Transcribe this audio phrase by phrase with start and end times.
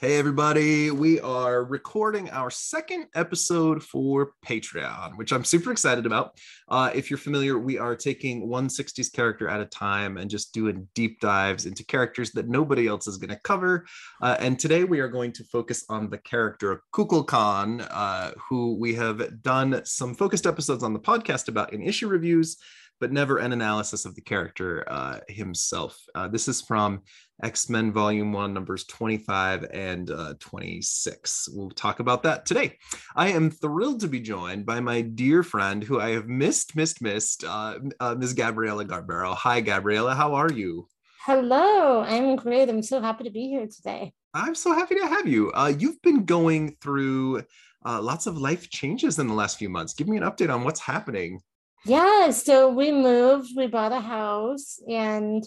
[0.00, 0.92] Hey, everybody.
[0.92, 6.38] We are recording our second episode for Patreon, which I'm super excited about.
[6.68, 10.54] Uh, if you're familiar, we are taking one 60s character at a time and just
[10.54, 13.86] doing deep dives into characters that nobody else is going to cover.
[14.22, 18.94] Uh, and today we are going to focus on the character Kukulkan, uh, who we
[18.94, 22.56] have done some focused episodes on the podcast about in issue reviews
[23.00, 25.98] but never an analysis of the character uh, himself.
[26.14, 27.02] Uh, this is from
[27.42, 31.48] X Men Volume 1, numbers 25 and uh, 26.
[31.52, 32.78] We'll talk about that today.
[33.14, 37.00] I am thrilled to be joined by my dear friend who I have missed, missed,
[37.00, 38.34] missed, uh, uh, Ms.
[38.34, 39.34] Gabriela Garbero.
[39.36, 40.14] Hi, Gabriela.
[40.14, 40.88] How are you?
[41.24, 42.68] Hello, I'm great.
[42.68, 44.12] I'm so happy to be here today.
[44.34, 45.52] I'm so happy to have you.
[45.52, 47.44] Uh, you've been going through
[47.84, 49.94] lots of life changes in the last few months.
[49.94, 51.40] Give me an update on what's happening.
[51.84, 55.46] Yeah, so we moved, we bought a house, and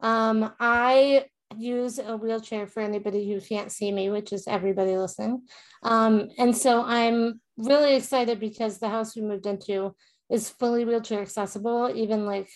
[0.00, 1.26] um, I
[1.58, 5.42] use a wheelchair for anybody who can't see me, which is everybody listening.
[5.82, 9.94] Um, and so I'm really excited because the house we moved into
[10.30, 12.48] is fully wheelchair accessible, even like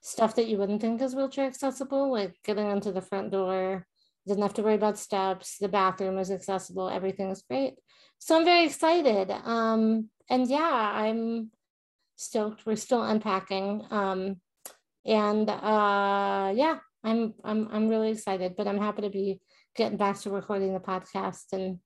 [0.00, 3.86] stuff that you wouldn't think is wheelchair accessible, like getting into the front door.
[4.26, 5.56] Didn't have to worry about steps.
[5.58, 6.88] The bathroom is accessible.
[6.88, 7.74] Everything is great.
[8.18, 9.30] So I'm very excited.
[9.30, 11.50] Um, and yeah, I'm
[12.16, 12.66] stoked.
[12.66, 13.86] We're still unpacking.
[13.90, 14.40] Um,
[15.06, 16.78] and uh, yeah,
[17.08, 19.40] I'm I'm I'm really excited, but I'm happy to be
[19.74, 21.78] getting back to recording the podcast and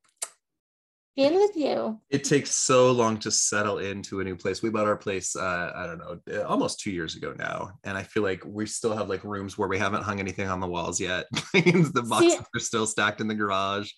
[1.15, 2.01] being with you.
[2.11, 4.63] It takes so long to settle into a new place.
[4.63, 8.03] We bought our place, uh, I don't know, almost two years ago now, and I
[8.03, 11.01] feel like we still have like rooms where we haven't hung anything on the walls
[11.01, 11.27] yet.
[11.53, 13.91] the boxes See, are still stacked in the garage.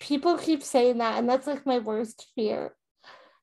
[0.00, 2.72] People keep saying that, and that's like my worst fear.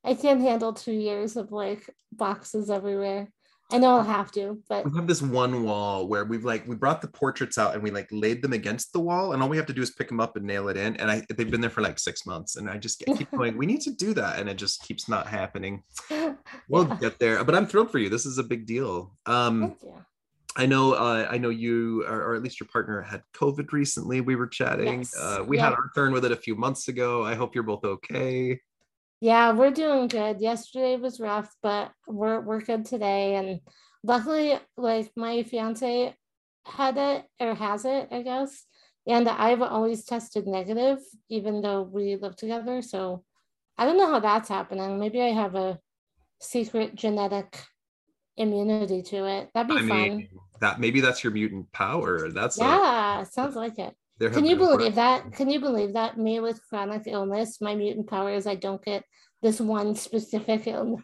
[0.04, 3.28] I can't handle two years of like boxes everywhere.
[3.70, 6.74] I know I'll have to, but we have this one wall where we've like we
[6.74, 9.58] brought the portraits out and we like laid them against the wall, and all we
[9.58, 10.96] have to do is pick them up and nail it in.
[10.96, 13.58] And I they've been there for like six months, and I just I keep going,
[13.58, 15.82] we need to do that, and it just keeps not happening.
[16.70, 16.98] We'll yeah.
[17.00, 18.10] get there, but I'm thrilled for you.
[18.10, 19.14] This is a big deal.
[19.24, 19.74] Um,
[20.56, 24.20] I know, uh, I know you, or, or, at least your partner, had COVID recently.
[24.20, 24.98] We were chatting.
[24.98, 25.16] Yes.
[25.16, 25.64] Uh, we yeah.
[25.64, 27.24] had our turn with it a few months ago.
[27.24, 28.60] I hope you're both okay.
[29.20, 30.40] Yeah, we're doing good.
[30.40, 33.34] Yesterday was rough, but we're we're good today.
[33.34, 33.60] And
[34.04, 36.14] luckily, like my fiance
[36.64, 38.64] had it or has it, I guess.
[39.06, 40.98] And I've always tested negative,
[41.28, 42.82] even though we live together.
[42.82, 43.24] So
[43.76, 44.98] I don't know how that's happening.
[44.98, 45.78] Maybe I have a
[46.40, 47.60] secret genetic
[48.36, 49.48] immunity to it.
[49.54, 49.88] That'd be I fun.
[49.88, 50.28] Mean,
[50.60, 52.30] that maybe that's your mutant power.
[52.30, 53.94] That's yeah, a, sounds like it.
[54.20, 55.32] Can you believe that?
[55.32, 59.04] Can you believe that me with chronic illness, my mutant power is I don't get
[59.42, 61.02] this one specific illness.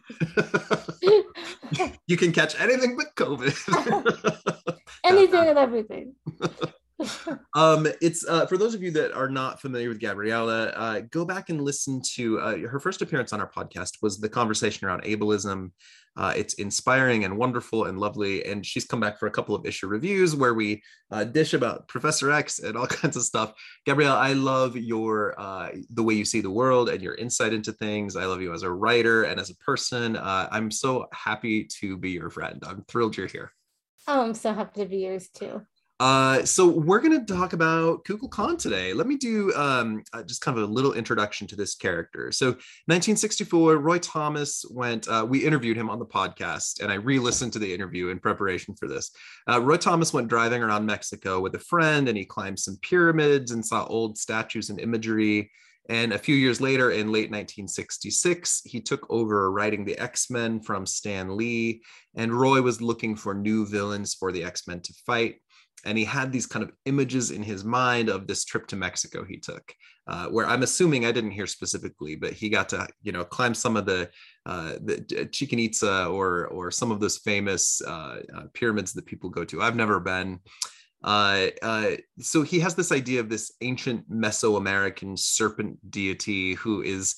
[2.07, 4.77] you can catch anything but COVID.
[5.05, 6.15] anything and everything.
[7.53, 11.23] um, it's uh, for those of you that are not familiar with Gabriella, uh, go
[11.23, 15.03] back and listen to uh, her first appearance on our podcast was the conversation around
[15.03, 15.71] ableism
[16.17, 18.45] uh, it's inspiring and wonderful and lovely.
[18.45, 20.81] And she's come back for a couple of issue reviews where we
[21.11, 23.53] uh, dish about Professor X and all kinds of stuff.
[23.85, 27.73] Gabrielle, I love your uh, the way you see the world and your insight into
[27.73, 28.15] things.
[28.15, 30.15] I love you as a writer and as a person.
[30.15, 32.63] Uh, I'm so happy to be your friend.
[32.65, 33.51] I'm thrilled you're here.
[34.07, 35.65] Oh, I'm so happy to be yours too.
[35.97, 38.91] Uh, so we're going to talk about Kukulkan today.
[38.91, 42.33] Let me do um, uh, just kind of a little introduction to this character.
[42.33, 47.53] So 1964, Roy Thomas went, uh, we interviewed him on the podcast and I re-listened
[47.53, 49.11] to the interview in preparation for this.
[49.49, 53.51] Uh, Roy Thomas went driving around Mexico with a friend and he climbed some pyramids
[53.51, 55.49] and saw old statues and imagery.
[55.87, 60.59] And a few years later, in late 1966, he took over writing the X Men
[60.59, 61.83] from Stan Lee.
[62.15, 65.35] And Roy was looking for new villains for the X Men to fight
[65.85, 69.23] and he had these kind of images in his mind of this trip to Mexico
[69.23, 69.73] he took,
[70.07, 73.53] uh, where I'm assuming I didn't hear specifically, but he got to you know climb
[73.53, 74.09] some of the
[74.45, 79.29] uh, the Chichen Itza or or some of those famous uh, uh pyramids that people
[79.29, 79.61] go to.
[79.61, 80.39] I've never been.
[81.03, 87.15] Uh, uh, so he has this idea of this ancient Mesoamerican serpent deity who is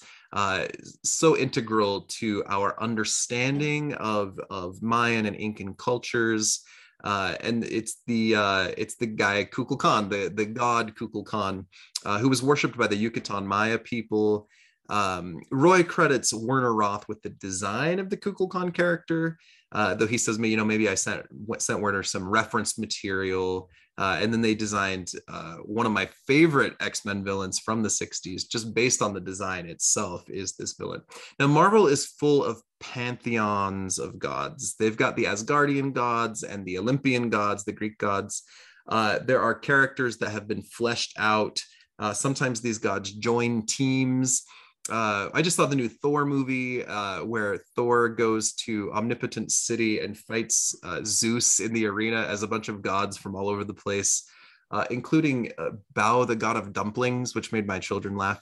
[1.03, 6.63] so integral to our understanding of of Mayan and Incan cultures
[7.03, 11.65] uh, and it's the uh, it's the guy Kukulkan, the the god Kukulkan,
[12.05, 14.47] uh, who was worshipped by the Yucatan Maya people.
[14.89, 19.37] Um, Roy credits Werner Roth with the design of the Kukulkan character,
[19.73, 21.25] uh, though he says, you know, maybe I sent
[21.59, 26.75] sent Werner some reference material, uh, and then they designed uh, one of my favorite
[26.79, 30.29] X Men villains from the '60s, just based on the design itself.
[30.29, 31.01] Is this villain?
[31.37, 34.75] Now, Marvel is full of pantheons of gods.
[34.79, 38.43] They've got the Asgardian gods and the Olympian gods, the Greek gods.
[38.87, 41.59] Uh, there are characters that have been fleshed out
[41.99, 44.43] Uh, sometimes these gods join teams.
[44.89, 49.99] Uh, I just saw the new Thor movie uh, where Thor goes to Omnipotent City
[49.99, 53.63] and fights uh, Zeus in the arena as a bunch of gods from all over
[53.63, 54.29] the place,
[54.71, 55.51] uh, including
[55.93, 58.39] Bao, the god of dumplings, which made my children laugh.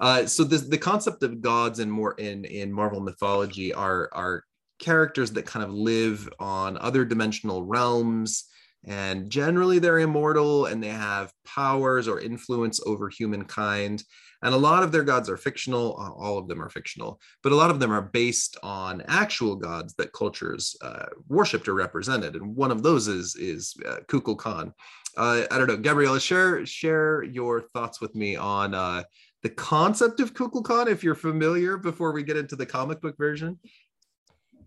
[0.00, 4.44] Uh, so this, the concept of gods and more in in Marvel mythology are are
[4.80, 8.44] characters that kind of live on other dimensional realms
[8.86, 14.02] and generally they're immortal and they have powers or influence over humankind.
[14.42, 17.56] And a lot of their gods are fictional all of them are fictional but a
[17.56, 22.34] lot of them are based on actual gods that cultures uh, worshipped or represented.
[22.34, 24.72] And one of those is is uh, kukulkan.
[25.16, 29.02] Uh, i don't know gabriella share share your thoughts with me on uh,
[29.44, 33.58] the concept of kukulkan if you're familiar before we get into the comic book version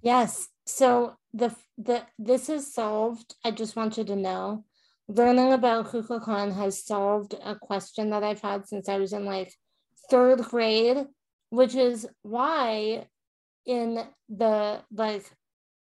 [0.02, 3.36] yes so the the this is solved.
[3.44, 4.66] I just want you to know.
[5.08, 9.54] Learning about Kukulkan has solved a question that I've had since I was in like
[10.10, 11.06] third grade,
[11.50, 13.08] which is why
[13.66, 15.26] in the like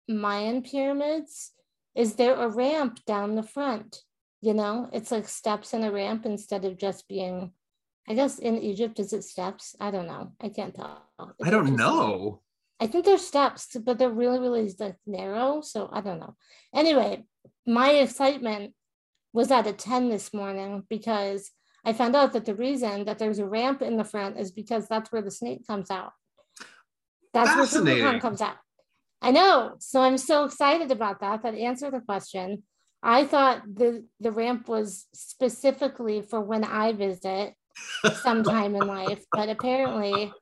[0.08, 1.52] Mayan pyramids,
[1.94, 4.02] is there a ramp down the front?
[4.42, 7.52] You know, it's like steps and a ramp instead of just being
[8.08, 9.74] I guess in Egypt is it steps?
[9.80, 10.32] I don't know.
[10.40, 11.02] I can't tell.
[11.42, 12.40] I don't know.
[12.80, 15.60] I think there's steps, but they're really, really like narrow.
[15.62, 16.36] So I don't know.
[16.74, 17.24] Anyway,
[17.66, 18.74] my excitement
[19.32, 21.50] was at a 10 this morning because
[21.84, 24.86] I found out that the reason that there's a ramp in the front is because
[24.86, 26.12] that's where the snake comes out.
[27.32, 28.56] That's where Superman comes out.
[29.20, 29.74] I know.
[29.78, 31.42] So I'm so excited about that.
[31.42, 32.62] That answered the question.
[33.02, 37.54] I thought the, the ramp was specifically for when I visit
[38.22, 40.32] sometime in life, but apparently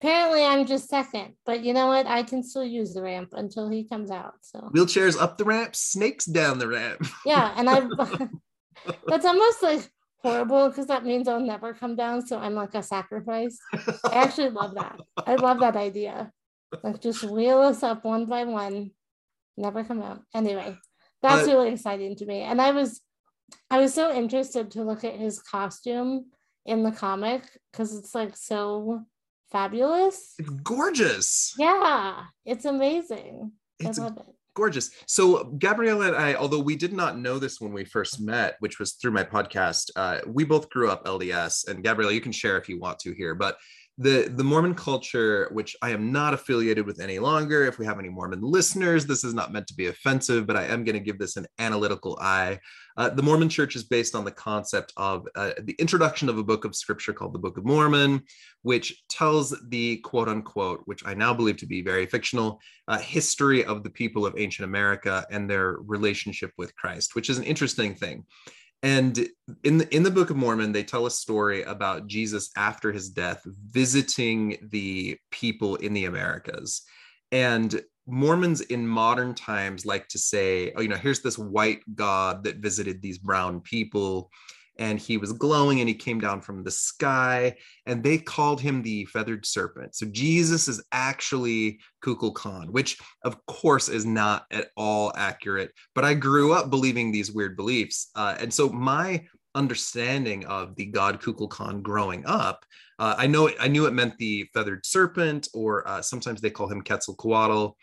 [0.00, 2.06] Apparently, I'm just second, but you know what?
[2.06, 4.34] I can still use the ramp until he comes out.
[4.42, 7.04] So wheelchairs up the ramp, snakes down the ramp.
[7.26, 7.80] yeah, and I
[9.08, 9.90] that's almost like
[10.22, 12.24] horrible because that means I'll never come down.
[12.24, 13.58] So I'm like a sacrifice.
[13.74, 15.00] I actually love that.
[15.26, 16.30] I love that idea.
[16.84, 18.92] Like just wheel us up one by one,
[19.56, 20.22] never come out.
[20.32, 20.76] Anyway,
[21.22, 22.42] that's uh, really exciting to me.
[22.42, 23.00] And I was
[23.68, 26.26] I was so interested to look at his costume
[26.68, 27.42] in the comic
[27.72, 29.02] because it's like so
[29.50, 30.34] fabulous.
[30.38, 31.54] It's gorgeous.
[31.58, 33.52] Yeah, it's amazing.
[33.80, 34.26] It's I love it.
[34.54, 34.90] Gorgeous.
[35.06, 38.78] So Gabriella and I, although we did not know this when we first met, which
[38.78, 41.68] was through my podcast, uh, we both grew up LDS.
[41.68, 43.56] And Gabriella, you can share if you want to here, but
[43.98, 47.64] the the Mormon culture, which I am not affiliated with any longer.
[47.64, 50.64] If we have any Mormon listeners, this is not meant to be offensive, but I
[50.64, 52.60] am going to give this an analytical eye.
[52.96, 56.44] Uh, the Mormon Church is based on the concept of uh, the introduction of a
[56.44, 58.22] book of scripture called the Book of Mormon,
[58.62, 63.64] which tells the quote unquote, which I now believe to be very fictional, uh, history
[63.64, 67.96] of the people of ancient America and their relationship with Christ, which is an interesting
[67.96, 68.24] thing
[68.82, 69.28] and
[69.64, 73.08] in the in the book of mormon they tell a story about jesus after his
[73.08, 76.82] death visiting the people in the americas.
[77.30, 82.42] And mormons in modern times like to say oh you know here's this white god
[82.44, 84.30] that visited these brown people
[84.78, 87.54] and he was glowing and he came down from the sky
[87.86, 89.94] and they called him the feathered serpent.
[89.94, 96.14] So jesus is actually kukulkan which of course is not at all accurate but i
[96.14, 98.10] grew up believing these weird beliefs.
[98.14, 102.64] Uh, and so my understanding of the god kukulkan growing up
[102.98, 106.50] uh, i know it, i knew it meant the feathered serpent or uh, sometimes they
[106.50, 107.74] call him quetzalcoatl.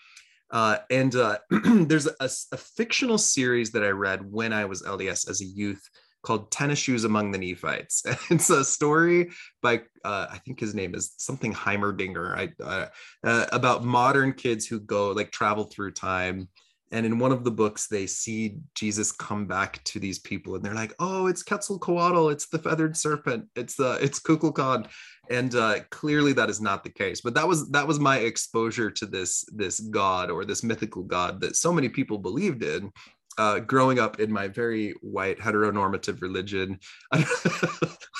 [0.52, 5.28] Uh, and uh, there's a, a, fictional series that I read when I was LDS
[5.28, 5.82] as a youth
[6.26, 8.04] called Tennis Shoes Among the Nephites.
[8.30, 9.30] it's a story
[9.62, 12.88] by, uh, I think his name is something Heimerdinger, I, uh,
[13.24, 16.50] uh, about modern kids who go like travel through time.
[16.92, 20.64] And in one of the books, they see Jesus come back to these people, and
[20.64, 22.30] they're like, "Oh, it's Quetzalcoatl!
[22.30, 23.48] It's the feathered serpent!
[23.56, 24.88] It's the uh, it's Kukulkan!"
[25.32, 27.22] And uh, clearly, that is not the case.
[27.22, 31.42] But that was that was my exposure to this this god or this mythical god
[31.42, 32.92] that so many people believed in,
[33.38, 36.80] uh, growing up in my very white heteronormative religion.
[37.12, 37.26] I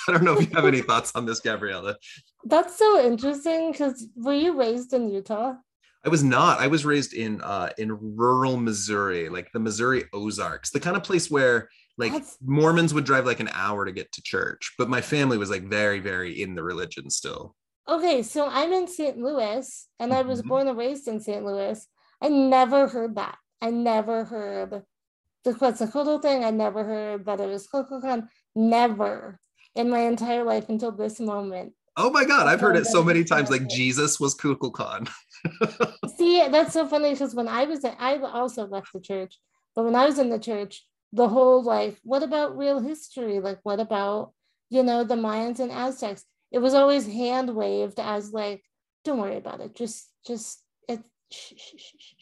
[0.08, 1.96] don't know if you have any thoughts on this, Gabriella.
[2.44, 5.54] That's so interesting because were you raised in Utah?
[6.04, 6.60] I was not.
[6.60, 11.02] I was raised in uh, in rural Missouri, like the Missouri Ozarks, the kind of
[11.02, 11.68] place where
[11.98, 12.36] like That's...
[12.40, 15.64] Mormons would drive like an hour to get to church, but my family was like
[15.64, 17.56] very, very in the religion still.
[17.88, 19.16] Okay, so I'm in St.
[19.16, 20.48] Louis, and I was mm-hmm.
[20.48, 21.44] born and raised in St.
[21.44, 21.86] Louis.
[22.20, 23.38] I never heard that.
[23.60, 24.82] I never heard
[25.46, 28.28] the Quetzalcoatl thing, I never heard that it was Kukulkan.
[28.54, 29.40] Never
[29.74, 31.72] in my entire life until this moment.
[31.96, 33.50] Oh my God, I've heard it so many times.
[33.50, 35.08] Like Jesus was Kukulkan.
[36.18, 39.38] See, that's so funny because when I was, at, I also left the church,
[39.74, 43.40] but when I was in the church, the whole like, what about real history?
[43.40, 44.32] Like, what about
[44.70, 46.24] you know, the Mayans and Aztecs.
[46.50, 48.62] It was always hand waved as like,
[49.04, 49.74] don't worry about it.
[49.74, 51.00] Just, just, it,
[51.30, 52.14] shh, shh, shh,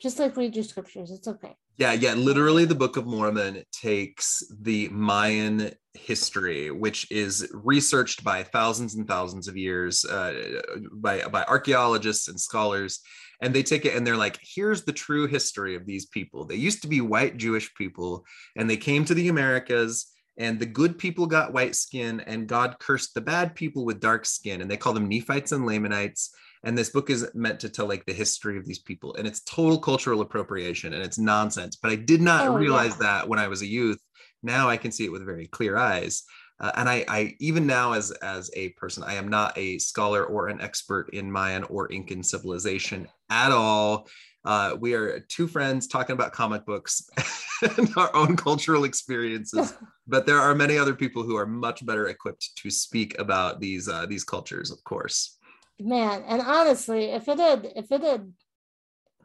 [0.00, 1.10] just like read your scriptures.
[1.10, 1.56] It's okay.
[1.80, 2.12] Yeah, yeah.
[2.12, 9.08] Literally, the Book of Mormon takes the Mayan history, which is researched by thousands and
[9.08, 10.60] thousands of years uh,
[10.92, 13.00] by by archaeologists and scholars,
[13.40, 16.44] and they take it and they're like, "Here's the true history of these people.
[16.44, 20.06] They used to be white Jewish people, and they came to the Americas."
[20.36, 24.26] And the good people got white skin, and God cursed the bad people with dark
[24.26, 26.30] skin, and they call them Nephites and Lamanites
[26.62, 29.40] and this book is meant to tell like the history of these people and it's
[29.40, 33.06] total cultural appropriation and it's nonsense but i did not oh, realize yeah.
[33.18, 34.00] that when i was a youth.
[34.42, 36.22] Now i can see it with very clear eyes.
[36.58, 40.24] Uh, and I, I even now as as a person i am not a scholar
[40.24, 44.08] or an expert in mayan or incan civilization at all.
[44.42, 47.06] Uh, we are two friends talking about comic books
[47.76, 49.74] and our own cultural experiences
[50.06, 53.86] but there are many other people who are much better equipped to speak about these
[53.86, 55.38] uh, these cultures of course
[55.80, 58.32] man and honestly if it had if it had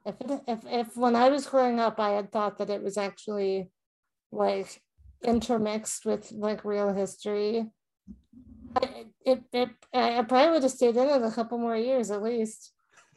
[0.05, 2.97] if it if, if when i was growing up i had thought that it was
[2.97, 3.69] actually
[4.31, 4.81] like
[5.23, 7.65] intermixed with like real history
[8.81, 12.21] it, it, it i probably would have stayed in it a couple more years at
[12.21, 12.71] least.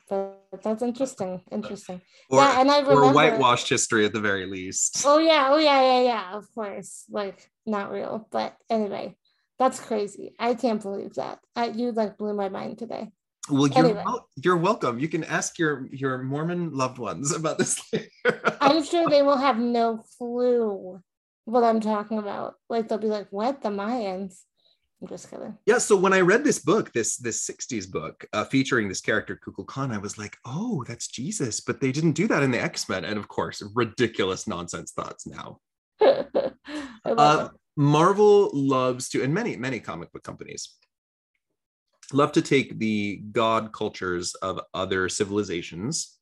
[0.09, 2.01] But that's interesting interesting.
[2.31, 5.03] Or, yeah and i remember, or whitewashed history at the very least.
[5.05, 9.17] Oh yeah oh yeah yeah yeah of course like not real but anyway
[9.59, 10.35] that's crazy.
[10.39, 11.41] I can't believe that.
[11.57, 13.11] I, you like blew my mind today
[13.51, 14.05] well, you're, anyway.
[14.37, 14.99] you're welcome.
[14.99, 18.41] You can ask your your Mormon loved ones about this later.
[18.61, 21.03] I'm sure they will have no clue
[21.45, 22.55] what I'm talking about.
[22.69, 24.43] Like they'll be like, "What the Mayans?"
[25.01, 25.57] I'm just kidding.
[25.67, 25.79] Yeah.
[25.79, 29.95] So when I read this book, this this 60s book uh, featuring this character Kukulkan,
[29.95, 33.05] I was like, "Oh, that's Jesus," but they didn't do that in the X Men,
[33.05, 35.61] and of course, ridiculous nonsense thoughts now.
[37.05, 40.75] uh, Marvel loves to, and many many comic book companies
[42.13, 46.17] love to take the god cultures of other civilizations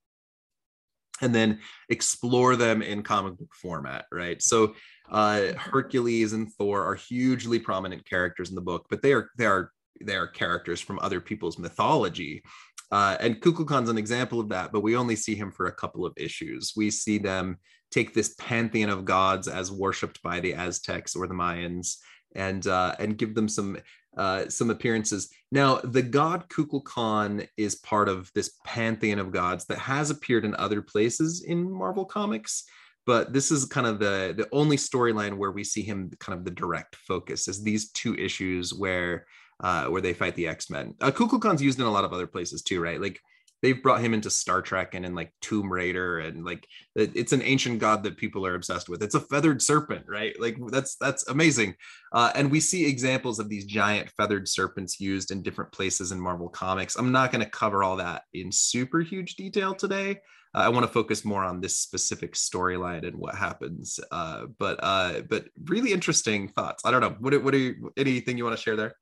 [1.23, 4.75] and then explore them in comic book format right so
[5.11, 9.47] uh, hercules and thor are hugely prominent characters in the book but they are they
[9.47, 9.71] are
[10.03, 12.43] they are characters from other people's mythology
[12.91, 16.07] uh, and Kukulkan's an example of that, but we only see him for a couple
[16.07, 16.73] of issues.
[16.77, 17.59] We see them
[17.91, 21.97] take this pantheon of gods as worshipped by the Aztecs or the Mayans,
[22.35, 23.79] and uh, and give them some
[24.17, 25.31] uh, some appearances.
[25.53, 30.55] Now, the god Kukulkan is part of this pantheon of gods that has appeared in
[30.57, 32.65] other places in Marvel Comics,
[33.05, 36.45] but this is kind of the the only storyline where we see him kind of
[36.45, 39.27] the direct focus is these two issues where
[39.61, 40.95] uh, where they fight the X Men.
[41.01, 43.01] Uh, Kukulkan's used in a lot of other places too, right?
[43.01, 43.21] Like
[43.67, 47.43] they've brought him into Star Trek and in like Tomb Raider and like it's an
[47.43, 49.03] ancient god that people are obsessed with.
[49.03, 50.41] It's a feathered serpent, right?
[50.41, 51.75] Like that's that's amazing.
[52.13, 56.21] Uh, and we see examples of these giant feathered serpents used in different places in
[56.21, 56.95] Marvel Comics.
[56.95, 60.21] I'm not going to cover all that in super huge detail today.
[60.55, 63.99] Uh, I want to focus more on this specific storyline and what happens.
[64.13, 66.85] Uh, but uh, but really interesting thoughts.
[66.85, 67.17] I don't know.
[67.19, 68.95] What what are you, anything you want to share there?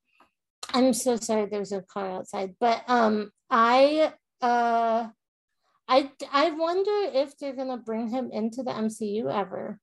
[0.73, 1.45] I'm so sorry.
[1.51, 4.15] There's a car outside, but um, I
[4.45, 5.09] uh,
[5.89, 9.81] I I wonder if they're gonna bring him into the MCU ever,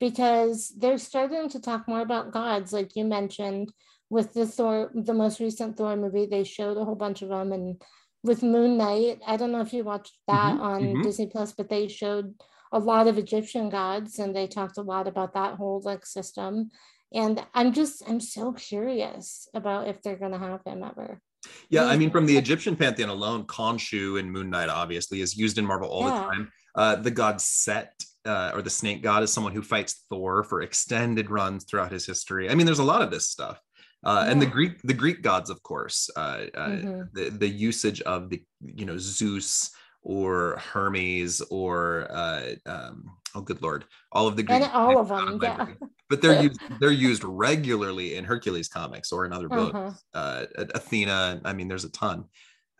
[0.00, 3.72] because they're starting to talk more about gods, like you mentioned
[4.10, 6.26] with the Thor, the most recent Thor movie.
[6.26, 7.80] They showed a whole bunch of them, and
[8.22, 11.02] with Moon Knight, I don't know if you watched that mm-hmm, on mm-hmm.
[11.02, 12.34] Disney Plus, but they showed
[12.70, 16.70] a lot of Egyptian gods, and they talked a lot about that whole like system.
[17.14, 21.20] And I'm just I'm so curious about if they're gonna have him ever.
[21.70, 25.58] Yeah, I mean, from the Egyptian pantheon alone, Khonshu and Moon Knight obviously is used
[25.58, 26.14] in Marvel all yeah.
[26.14, 26.52] the time.
[26.74, 30.62] Uh, the god Set, uh, or the snake god, is someone who fights Thor for
[30.62, 32.50] extended runs throughout his history.
[32.50, 33.60] I mean, there's a lot of this stuff.
[34.04, 34.32] Uh, yeah.
[34.32, 37.02] and the Greek, the Greek gods, of course, uh, uh, mm-hmm.
[37.12, 39.70] the the usage of the you know Zeus
[40.02, 45.08] or Hermes or uh, um, oh good lord, all of the Greek and all of
[45.08, 45.66] them, yeah.
[46.12, 49.74] But they're used they're used regularly in Hercules comics or in other books.
[49.74, 49.92] Uh-huh.
[50.12, 52.26] Uh, Athena, I mean, there's a ton.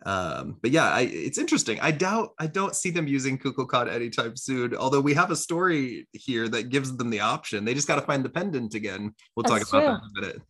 [0.05, 1.79] Um, but yeah, I, it's interesting.
[1.81, 4.75] I doubt I don't see them using Kukulkan anytime soon.
[4.75, 7.65] Although we have a story here that gives them the option.
[7.65, 9.15] They just got to find the pendant again.
[9.35, 9.87] We'll That's talk about true.
[9.87, 10.41] that in a minute.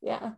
[0.00, 0.30] Yeah.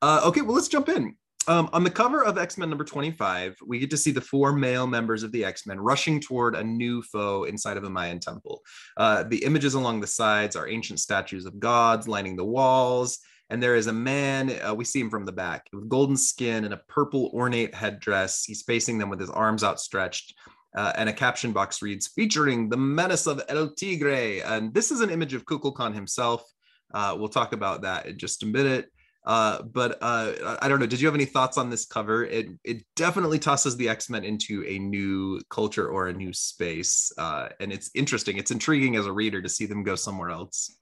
[0.00, 1.14] Uh, okay, well, let's jump in.
[1.48, 4.52] Um, on the cover of X Men number 25, we get to see the four
[4.52, 8.18] male members of the X Men rushing toward a new foe inside of a Mayan
[8.18, 8.62] temple.
[8.96, 13.18] Uh, the images along the sides are ancient statues of gods lining the walls.
[13.48, 16.64] And there is a man, uh, we see him from the back, with golden skin
[16.64, 18.44] and a purple ornate headdress.
[18.44, 20.34] He's facing them with his arms outstretched.
[20.76, 24.42] Uh, and a caption box reads, featuring the menace of El Tigre.
[24.44, 26.44] And this is an image of Kukulkan himself.
[26.92, 28.90] Uh, we'll talk about that in just a minute.
[29.26, 30.86] Uh, but uh, I don't know.
[30.86, 32.24] Did you have any thoughts on this cover?
[32.24, 37.10] It it definitely tosses the X Men into a new culture or a new space,
[37.18, 38.36] uh, and it's interesting.
[38.36, 40.76] It's intriguing as a reader to see them go somewhere else.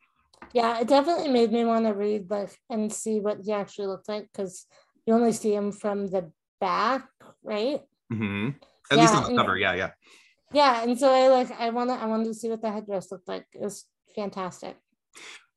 [0.52, 4.10] Yeah, it definitely made me want to read like and see what he actually looked
[4.10, 4.66] like because
[5.06, 7.08] you only see him from the back,
[7.42, 7.80] right?
[8.12, 8.50] Mm-hmm.
[8.90, 9.90] At yeah, least on the cover, yeah, yeah.
[10.52, 13.26] Yeah, and so I like I wanna I wanted to see what the headdress looked
[13.26, 13.46] like.
[13.54, 14.76] It was fantastic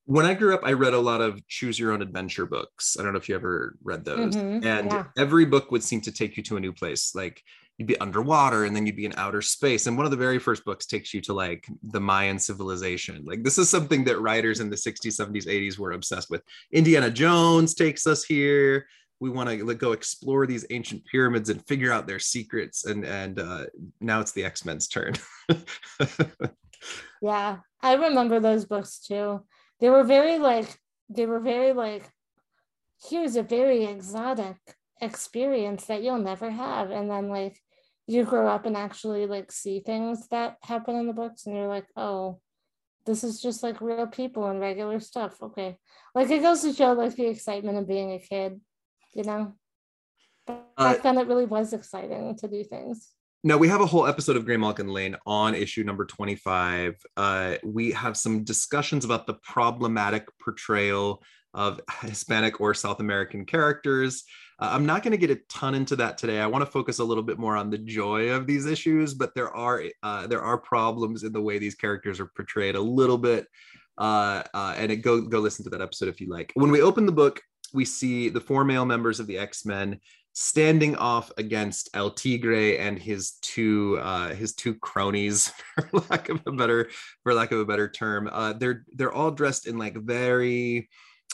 [0.08, 2.96] when I grew up, I read a lot of choose your own adventure books.
[2.98, 4.38] I don't know if you ever read those.
[4.38, 5.04] Mm-hmm, and yeah.
[5.18, 7.14] every book would seem to take you to a new place.
[7.14, 7.44] Like
[7.78, 9.86] you'd be underwater and then you'd be in outer space.
[9.86, 13.26] And one of the very first books takes you to like the Mayan civilization.
[13.26, 16.42] Like this is something that writers in the 60s, 70s, 80s were obsessed with.
[16.72, 18.88] Indiana Jones takes us here.
[19.20, 22.86] We want to go explore these ancient pyramids and figure out their secrets.
[22.86, 23.66] And and uh,
[24.00, 25.16] now it's the X Men's turn.
[27.22, 29.42] yeah, I remember those books too
[29.80, 30.80] they were very like
[31.10, 32.10] they were very like
[33.10, 34.58] here's a very exotic
[35.02, 36.90] experience that you'll never have.
[36.90, 37.62] And then like
[38.08, 41.68] you grow up and actually like see things that happen in the books and you're
[41.68, 42.40] like oh
[43.06, 45.42] this is just like real people and regular stuff.
[45.42, 45.78] Okay.
[46.14, 48.60] Like it goes to show like the excitement of being a kid
[49.14, 49.54] you know?
[50.46, 53.10] But uh, back then it really was exciting to do things
[53.44, 56.96] now we have a whole episode of Graymalkin Lane on issue number 25.
[57.16, 61.22] Uh, we have some discussions about the problematic portrayal
[61.54, 64.24] of Hispanic or South American characters.
[64.60, 66.40] Uh, I'm not going to get a ton into that today.
[66.40, 69.36] I want to focus a little bit more on the joy of these issues, but
[69.36, 73.20] there are uh, there are problems in the way these characters are portrayed a little
[73.20, 73.46] bit.
[74.00, 76.52] Uh, uh, and it, go go listen to that episode if you like.
[76.56, 77.42] When we open the book,
[77.74, 80.00] we see the four male members of the X Men
[80.40, 85.48] standing off against El Tigre and his two uh, his two cronies,
[85.90, 86.92] for lack of a better
[87.24, 88.30] for lack of a better term.
[88.32, 90.90] Uh, they're they're all dressed in like very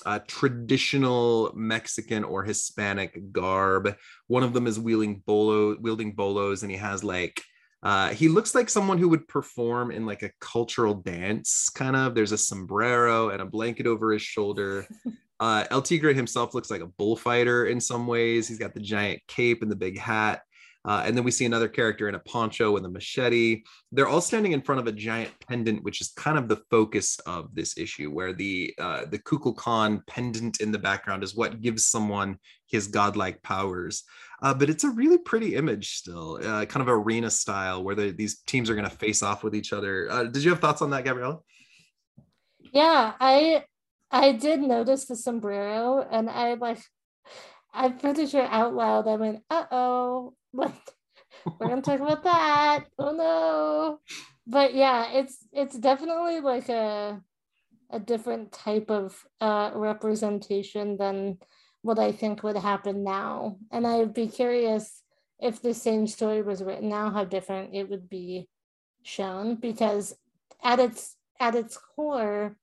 [0.06, 3.94] uh, traditional Mexican or Hispanic garb.
[4.28, 7.42] One of them is wielding bolo wielding bolos, and he has like
[7.84, 12.16] uh, he looks like someone who would perform in like a cultural dance, kind of.
[12.16, 14.88] There's a sombrero and a blanket over his shoulder.
[15.40, 18.48] Uh, El Tigre himself looks like a bullfighter in some ways.
[18.48, 20.42] He's got the giant cape and the big hat.
[20.86, 23.64] Uh, and then we see another character in a poncho with a machete.
[23.94, 27.20] They're all standing in front of a giant pendant, which is kind of the focus
[27.20, 31.86] of this issue, where the uh, the Kukulkan pendant in the background is what gives
[31.86, 34.04] someone his godlike powers.
[34.42, 38.12] Uh, but it's a really pretty image still, uh, kind of arena style, where the,
[38.12, 40.12] these teams are going to face off with each other.
[40.12, 41.40] Uh, did you have thoughts on that, Gabriella?
[42.74, 43.64] Yeah, I
[44.14, 46.80] I did notice the sombrero and I like
[47.74, 50.74] I'm pretty sure out loud I went, uh oh, like
[51.60, 52.86] we're gonna talk about that.
[53.00, 54.00] Oh no.
[54.46, 57.22] But yeah, it's it's definitely like a
[57.90, 61.38] a different type of uh, representation than
[61.84, 63.58] what I think would happen now.
[63.72, 65.04] And I'd be curious
[65.40, 68.50] if the same story was written now, how different it would be
[69.04, 69.56] shown.
[69.56, 70.16] Because
[70.64, 72.58] at its at its core,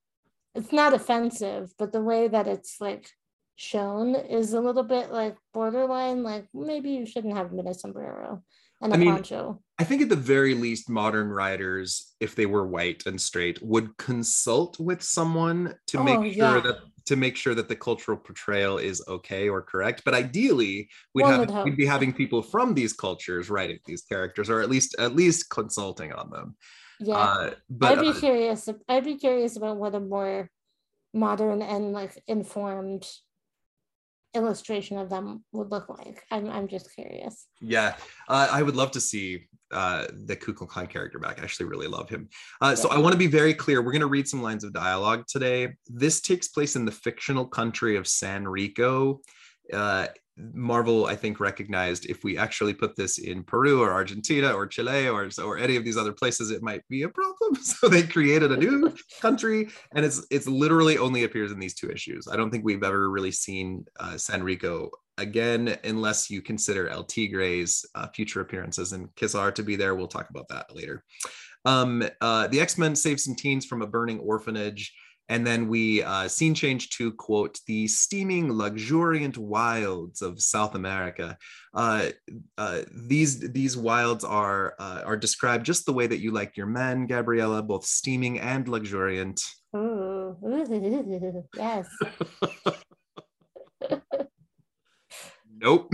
[0.55, 3.09] it's not offensive, but the way that it's like
[3.55, 8.43] shown is a little bit like borderline, like maybe you shouldn't have been a sombrero
[8.81, 9.61] and a I mean, poncho.
[9.79, 13.95] I think at the very least, modern writers, if they were white and straight, would
[13.97, 16.59] consult with someone to oh, make sure yeah.
[16.59, 20.03] that to make sure that the cultural portrayal is okay or correct.
[20.05, 24.61] But ideally, we'd have we'd be having people from these cultures writing these characters, or
[24.61, 26.55] at least at least consulting on them.
[27.01, 28.69] Yeah, uh, but I'd be uh, curious.
[28.87, 30.49] I'd be curious about what a more
[31.13, 33.05] modern and like informed
[34.33, 36.23] illustration of them would look like.
[36.31, 37.47] I'm I'm just curious.
[37.59, 37.95] Yeah,
[38.29, 41.39] uh, I would love to see uh, the Kukulkan character back.
[41.39, 42.29] I actually really love him.
[42.61, 42.75] Uh, yeah.
[42.75, 43.81] So I want to be very clear.
[43.81, 45.73] We're going to read some lines of dialogue today.
[45.87, 49.21] This takes place in the fictional country of San Rico.
[49.73, 50.07] Uh,
[50.37, 55.07] Marvel, I think, recognized if we actually put this in Peru or Argentina or Chile
[55.07, 57.55] or or any of these other places, it might be a problem.
[57.61, 61.89] So they created a new country, and it's it's literally only appears in these two
[61.89, 62.27] issues.
[62.27, 67.03] I don't think we've ever really seen uh, San Rico again, unless you consider El
[67.03, 69.95] Tigre's uh, future appearances and Ka-Zar to be there.
[69.95, 71.03] We'll talk about that later.
[71.65, 74.93] Um, uh, the X Men save some teens from a burning orphanage.
[75.31, 81.37] And then we uh, scene change to quote the steaming, luxuriant wilds of South America.
[81.73, 82.09] Uh,
[82.57, 86.65] uh, these these wilds are uh, are described just the way that you like your
[86.65, 89.41] men, Gabriella, both steaming and luxuriant.
[89.73, 90.35] Ooh,
[91.55, 91.87] yes.
[95.61, 95.93] nope.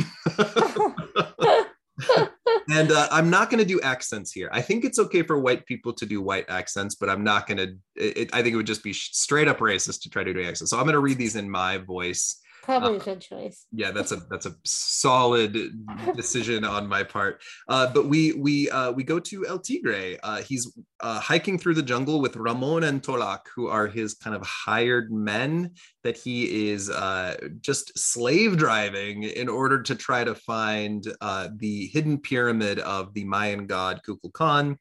[2.69, 4.49] And uh, I'm not going to do accents here.
[4.51, 7.58] I think it's okay for white people to do white accents, but I'm not going
[7.58, 8.27] to.
[8.34, 10.71] I think it would just be straight up racist to try to do accents.
[10.71, 12.41] So I'm going to read these in my voice.
[12.67, 13.65] Probably uh, a good choice.
[13.71, 17.41] Yeah, that's a that's a solid decision on my part.
[17.69, 20.17] Uh, but we we uh, we go to El Tigre.
[20.21, 24.36] Uh, he's uh, hiking through the jungle with Ramon and Tolak, who are his kind
[24.36, 30.36] of hired men that he is uh, just slave driving in order to try to
[30.36, 31.06] find
[31.56, 34.77] the hidden pyramid of the Mayan god Kukulkan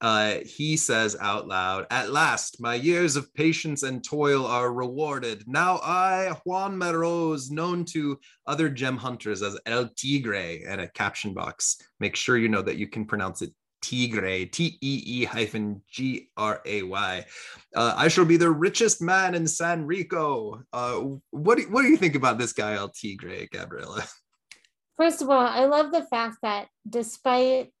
[0.00, 5.44] uh, he says out loud, At last, my years of patience and toil are rewarded.
[5.46, 11.34] Now I, Juan Meroz, known to other gem hunters as El Tigre, and a caption
[11.34, 11.76] box.
[11.98, 16.28] Make sure you know that you can pronounce it Tigre, T E E hyphen G
[16.36, 17.24] R A Y.
[17.74, 20.62] Uh, I shall be the richest man in San Rico.
[20.72, 24.04] Uh, what, do, what do you think about this guy, El Tigre, Gabriela?
[24.96, 27.72] First of all, I love the fact that despite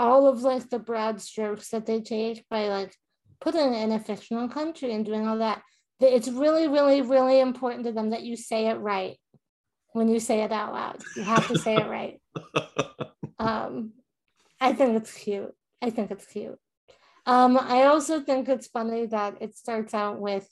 [0.00, 2.96] all of like the broad strokes that they take by like
[3.38, 5.60] putting in a fictional country and doing all that.
[6.00, 9.18] It's really, really, really important to them that you say it right
[9.92, 11.02] when you say it out loud.
[11.14, 12.20] You have to say it right.
[13.38, 13.94] Um,
[14.60, 15.54] I think it's cute.
[15.80, 16.58] I think it's cute.
[17.24, 20.46] Um, I also think it's funny that it starts out with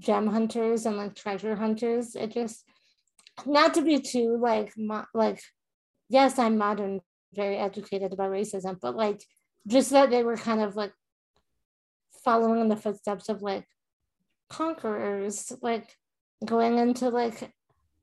[0.00, 2.16] gem hunters and like treasure hunters.
[2.16, 2.64] It just
[3.44, 5.42] not to be too like mo- like
[6.08, 7.00] yes, I'm modern
[7.34, 9.24] very educated about racism, but like
[9.66, 10.92] just that they were kind of like
[12.24, 13.66] following in the footsteps of like
[14.48, 15.96] conquerors, like
[16.44, 17.52] going into like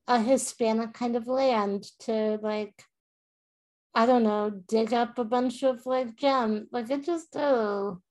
[0.08, 2.84] a Hispanic kind of land to like
[3.96, 6.68] I don't know, dig up a bunch of like gem.
[6.72, 8.02] Like it just oh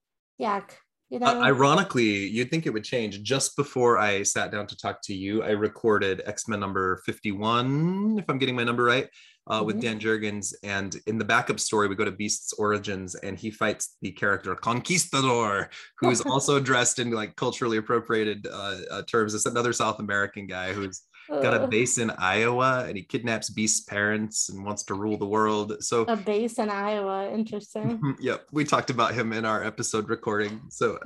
[0.40, 0.70] yuck.
[1.10, 1.26] You know?
[1.26, 3.22] Uh, ironically, you'd think it would change.
[3.22, 8.18] Just before I sat down to talk to you, I recorded X Men number 51,
[8.18, 9.08] if I'm getting my number right,
[9.48, 9.66] uh, mm-hmm.
[9.66, 10.54] with Dan Jurgens.
[10.62, 14.54] And in the backup story, we go to Beast's origins and he fights the character
[14.54, 19.34] Conquistador, who is also dressed in like culturally appropriated uh, uh, terms.
[19.34, 23.80] It's another South American guy who's got a base in Iowa and he kidnaps Beast's
[23.80, 25.76] parents and wants to rule the world.
[25.80, 28.16] So a base in Iowa, interesting.
[28.20, 30.60] yep, we talked about him in our episode recording.
[30.70, 30.98] So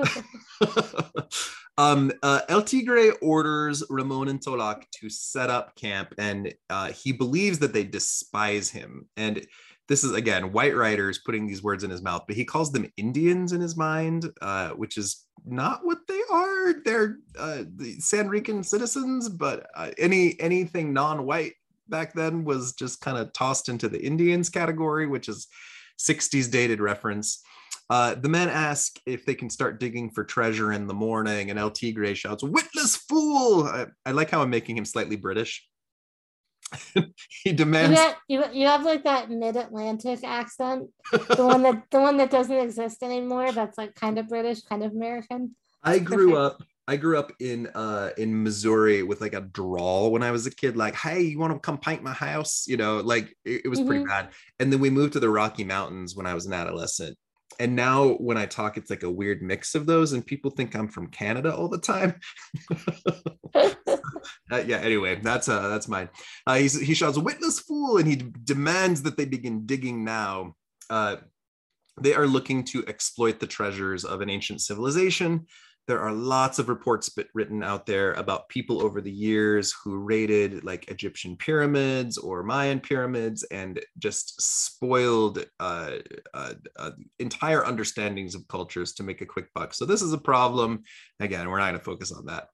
[1.78, 7.12] um, uh, El Tigre orders Ramon and Tolak to set up camp and uh, he
[7.12, 9.08] believes that they despise him.
[9.16, 9.44] And
[9.88, 12.90] this is again white writers putting these words in his mouth, but he calls them
[12.96, 16.74] Indians in his mind, uh, which is not what they are.
[16.84, 21.54] They're uh, the San Rican citizens, but uh, any anything non-white
[21.88, 25.48] back then was just kind of tossed into the Indians category, which is
[25.98, 27.42] 60s dated reference.
[27.90, 31.58] Uh, the men ask if they can start digging for treasure in the morning, and
[31.58, 35.66] El Tigre shouts, "Witless fool!" I, I like how I'm making him slightly British.
[37.42, 37.98] he demands.
[38.28, 42.30] You, have, you, you have like that mid-Atlantic accent, the one that the one that
[42.30, 43.52] doesn't exist anymore.
[43.52, 45.54] That's like kind of British, kind of American.
[45.82, 46.62] I grew up.
[46.88, 50.54] I grew up in uh in Missouri with like a drawl when I was a
[50.54, 50.76] kid.
[50.76, 52.64] Like, hey, you want to come paint my house?
[52.66, 53.88] You know, like it, it was mm-hmm.
[53.88, 54.30] pretty bad.
[54.58, 57.16] And then we moved to the Rocky Mountains when I was an adolescent,
[57.58, 60.74] and now when I talk, it's like a weird mix of those, and people think
[60.74, 62.18] I'm from Canada all the time.
[64.52, 64.78] uh, yeah.
[64.78, 66.08] Anyway, that's uh, that's mine.
[66.46, 70.54] Uh, he shouts, "Witness fool!" and he d- demands that they begin digging now.
[70.90, 71.16] Uh,
[72.00, 75.46] they are looking to exploit the treasures of an ancient civilization
[75.88, 80.62] there are lots of reports written out there about people over the years who raided
[80.62, 85.96] like Egyptian pyramids or Mayan pyramids and just spoiled uh,
[86.34, 89.74] uh, uh, entire understandings of cultures to make a quick buck.
[89.74, 90.84] So this is a problem.
[91.18, 92.48] Again, we're not going to focus on that.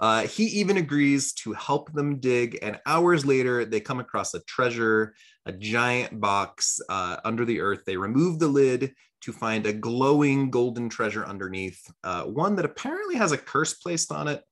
[0.00, 4.40] Uh, he even agrees to help them dig, and hours later, they come across a
[4.40, 5.14] treasure,
[5.46, 7.82] a giant box uh, under the earth.
[7.84, 13.16] They remove the lid to find a glowing golden treasure underneath, uh, one that apparently
[13.16, 14.42] has a curse placed on it.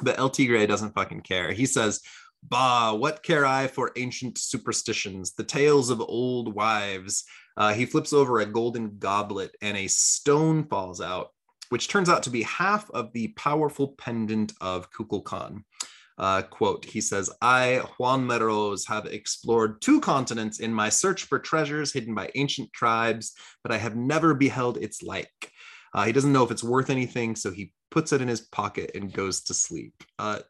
[0.00, 1.52] But El Tigre doesn't fucking care.
[1.52, 2.00] He says,
[2.42, 7.24] Bah, what care I for ancient superstitions, the tales of old wives?
[7.56, 11.28] Uh, he flips over a golden goblet and a stone falls out,
[11.68, 15.64] which turns out to be half of the powerful pendant of Kukulkan.
[16.16, 21.38] Uh, quote, he says, I, Juan Meroz, have explored two continents in my search for
[21.40, 25.50] treasures hidden by ancient tribes, but I have never beheld its like.
[25.92, 28.92] Uh, he doesn't know if it's worth anything, so he puts it in his pocket
[28.94, 29.94] and goes to sleep.
[30.18, 30.40] Uh,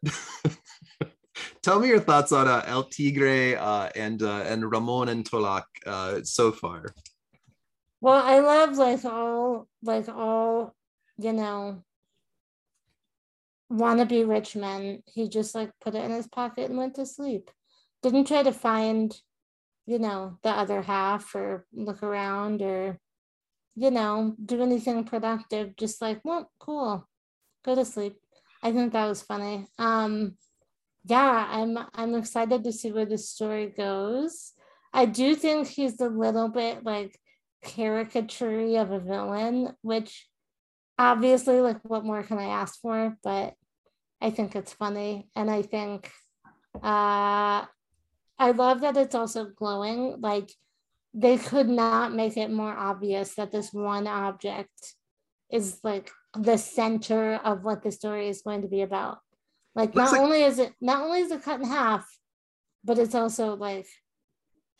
[1.62, 5.64] tell me your thoughts on uh, El Tigre uh, and uh, and Ramon and Tolak
[5.86, 6.94] uh, so far.
[8.00, 10.74] Well, I love like all like all
[11.18, 11.82] you know
[13.72, 15.02] wannabe rich men.
[15.06, 17.50] He just like put it in his pocket and went to sleep.
[18.02, 19.14] Didn't try to find
[19.86, 22.98] you know, the other half or look around or,
[23.76, 25.76] you know, do anything productive.
[25.76, 27.06] Just like, well, cool,
[27.64, 28.16] go to sleep.
[28.62, 29.66] I think that was funny.
[29.78, 30.36] Um,
[31.04, 34.52] yeah, I'm I'm excited to see where the story goes.
[34.92, 37.18] I do think he's a little bit like
[37.62, 40.26] caricature of a villain, which
[40.98, 43.16] obviously, like, what more can I ask for?
[43.22, 43.54] But
[44.20, 46.10] I think it's funny, and I think
[46.76, 47.64] uh,
[48.38, 50.20] I love that it's also glowing.
[50.20, 50.50] Like,
[51.12, 54.94] they could not make it more obvious that this one object
[55.52, 59.18] is like the center of what the story is going to be about.
[59.74, 62.06] Like, Looks not like- only is it not only is it cut in half,
[62.82, 63.86] but it's also like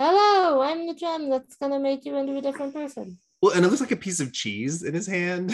[0.01, 3.19] hello, I'm the gem that's gonna make you into a different person.
[3.45, 5.53] Well, and it looks like a piece of cheese in his hand.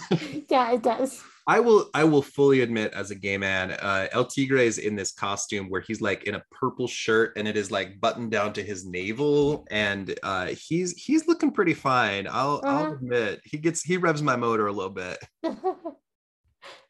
[0.48, 1.24] yeah, it does.
[1.48, 4.94] I will I will fully admit as a gay man, uh El Tigre is in
[4.94, 8.52] this costume where he's like in a purple shirt and it is like buttoned down
[8.52, 12.28] to his navel and uh he's he's looking pretty fine.
[12.30, 12.84] I'll uh-huh.
[12.84, 15.18] I'll admit he gets he revs my motor a little bit.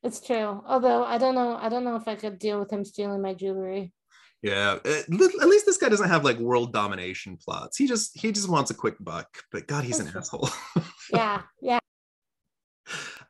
[0.02, 0.62] it's true.
[0.66, 3.32] Although I don't know I don't know if I could deal with him stealing my
[3.32, 3.94] jewelry.
[4.42, 5.08] Yeah, uh, at
[5.48, 7.76] least this guy doesn't have like world domination plots.
[7.76, 9.28] He just he just wants a quick buck.
[9.52, 10.50] But God, he's an asshole.
[11.12, 11.78] yeah, yeah.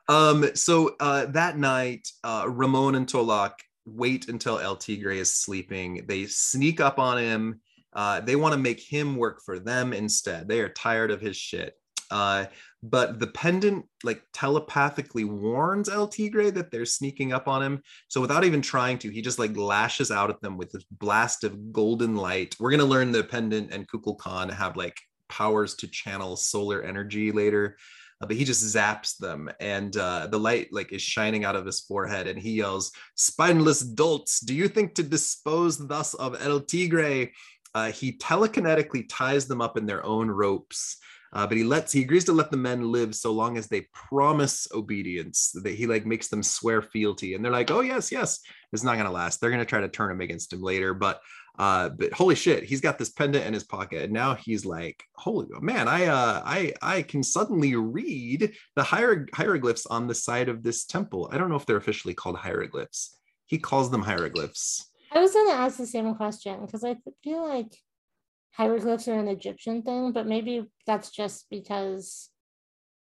[0.09, 0.55] Um.
[0.55, 3.53] So uh, that night, uh, Ramon and Tolak
[3.85, 6.03] wait until El Tigre is sleeping.
[6.07, 7.61] They sneak up on him.
[7.93, 10.47] Uh, they want to make him work for them instead.
[10.47, 11.75] They are tired of his shit.
[12.09, 12.45] Uh,
[12.83, 17.81] but the pendant like telepathically warns El Tigre that they're sneaking up on him.
[18.09, 21.45] So without even trying to, he just like lashes out at them with this blast
[21.45, 22.57] of golden light.
[22.59, 27.77] We're gonna learn the pendant and Kukulkan have like powers to channel solar energy later.
[28.21, 31.65] Uh, but he just zaps them and uh, the light like is shining out of
[31.65, 36.61] his forehead and he yells spineless dolts do you think to dispose thus of el
[36.61, 37.31] tigre
[37.75, 40.97] uh, he telekinetically ties them up in their own ropes
[41.33, 43.87] uh, but he lets he agrees to let the men live so long as they
[43.93, 45.51] promise obedience.
[45.63, 48.39] That he like makes them swear fealty, and they're like, "Oh yes, yes."
[48.71, 49.41] It's not gonna last.
[49.41, 51.21] They're gonna try to turn him against him later, but
[51.57, 55.03] uh, but holy shit, he's got this pendant in his pocket, and now he's like,
[55.15, 60.49] "Holy man, I uh, I I can suddenly read the hier- hieroglyphs on the side
[60.49, 61.29] of this temple.
[61.31, 63.17] I don't know if they're officially called hieroglyphs.
[63.47, 67.75] He calls them hieroglyphs." I was gonna ask the same question because I feel like
[68.53, 72.29] hieroglyphs are an Egyptian thing, but maybe that's just because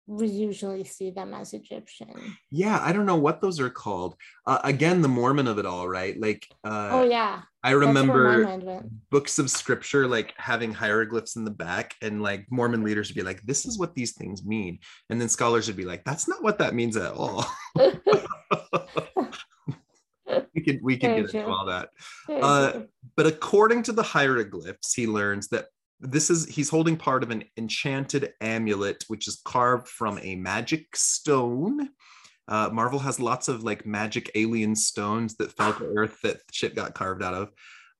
[0.06, 2.36] we usually see them as Egyptian.
[2.50, 4.16] Yeah, I don't know what those are called.
[4.46, 6.18] Uh, again, the Mormon of it all, right?
[6.20, 8.60] Like, uh, oh yeah, I remember
[9.10, 13.22] books of scripture like having hieroglyphs in the back, and like Mormon leaders would be
[13.22, 14.78] like, "This is what these things mean,"
[15.08, 17.46] and then scholars would be like, "That's not what that means at all."
[20.54, 21.90] we can we could get into all that.
[22.28, 22.82] Uh,
[23.16, 25.66] but according to the hieroglyphs, he learns that
[26.00, 30.94] this is he's holding part of an enchanted amulet, which is carved from a magic
[30.94, 31.90] stone.
[32.46, 36.74] Uh, Marvel has lots of like magic alien stones that fell to Earth that shit
[36.74, 37.50] got carved out of.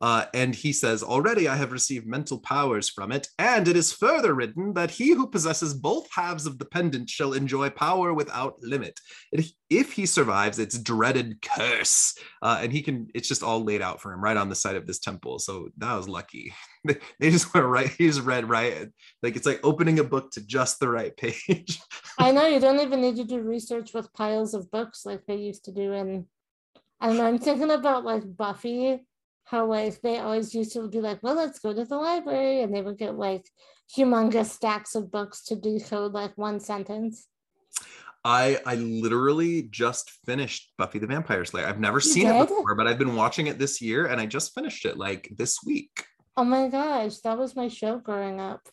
[0.01, 3.93] Uh, and he says, Already I have received mental powers from it, and it is
[3.93, 8.57] further written that he who possesses both halves of the pendant shall enjoy power without
[8.61, 8.99] limit.
[9.71, 14.01] If, he survives its dreaded curse, uh, and he can, it's just all laid out
[14.01, 15.39] for him right on the side of this temple.
[15.39, 16.53] So that was lucky.
[16.85, 18.89] they just went right, he just read right.
[19.23, 21.81] Like it's like opening a book to just the right page.
[22.19, 25.37] I know you don't even need to do research with piles of books like they
[25.37, 26.27] used to do in.
[27.01, 27.27] I don't know.
[27.27, 29.01] I'm thinking about like Buffy
[29.45, 32.75] how like they always used to be like, well, let's go to the library, and
[32.75, 33.45] they would get like
[33.97, 37.27] humongous stacks of books to decode like one sentence.
[38.25, 41.67] I I literally just finished Buffy the Vampire Slayer.
[41.67, 42.37] I've never you seen did?
[42.37, 45.31] it before, but I've been watching it this year, and I just finished it like
[45.37, 46.05] this week.
[46.37, 48.67] Oh my gosh, that was my show growing up.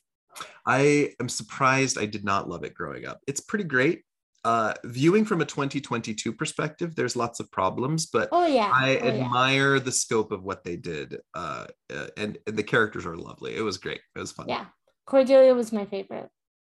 [0.65, 3.19] I am surprised I did not love it growing up.
[3.27, 4.03] It's pretty great
[4.43, 8.71] uh, viewing from a 2022 perspective, there's lots of problems, but oh, yeah.
[8.73, 9.83] I oh, admire yeah.
[9.83, 11.17] the scope of what they did.
[11.33, 13.55] Uh, uh, and, and, the characters are lovely.
[13.55, 14.01] It was great.
[14.15, 14.47] It was fun.
[14.49, 14.65] Yeah.
[15.05, 16.29] Cordelia was my favorite.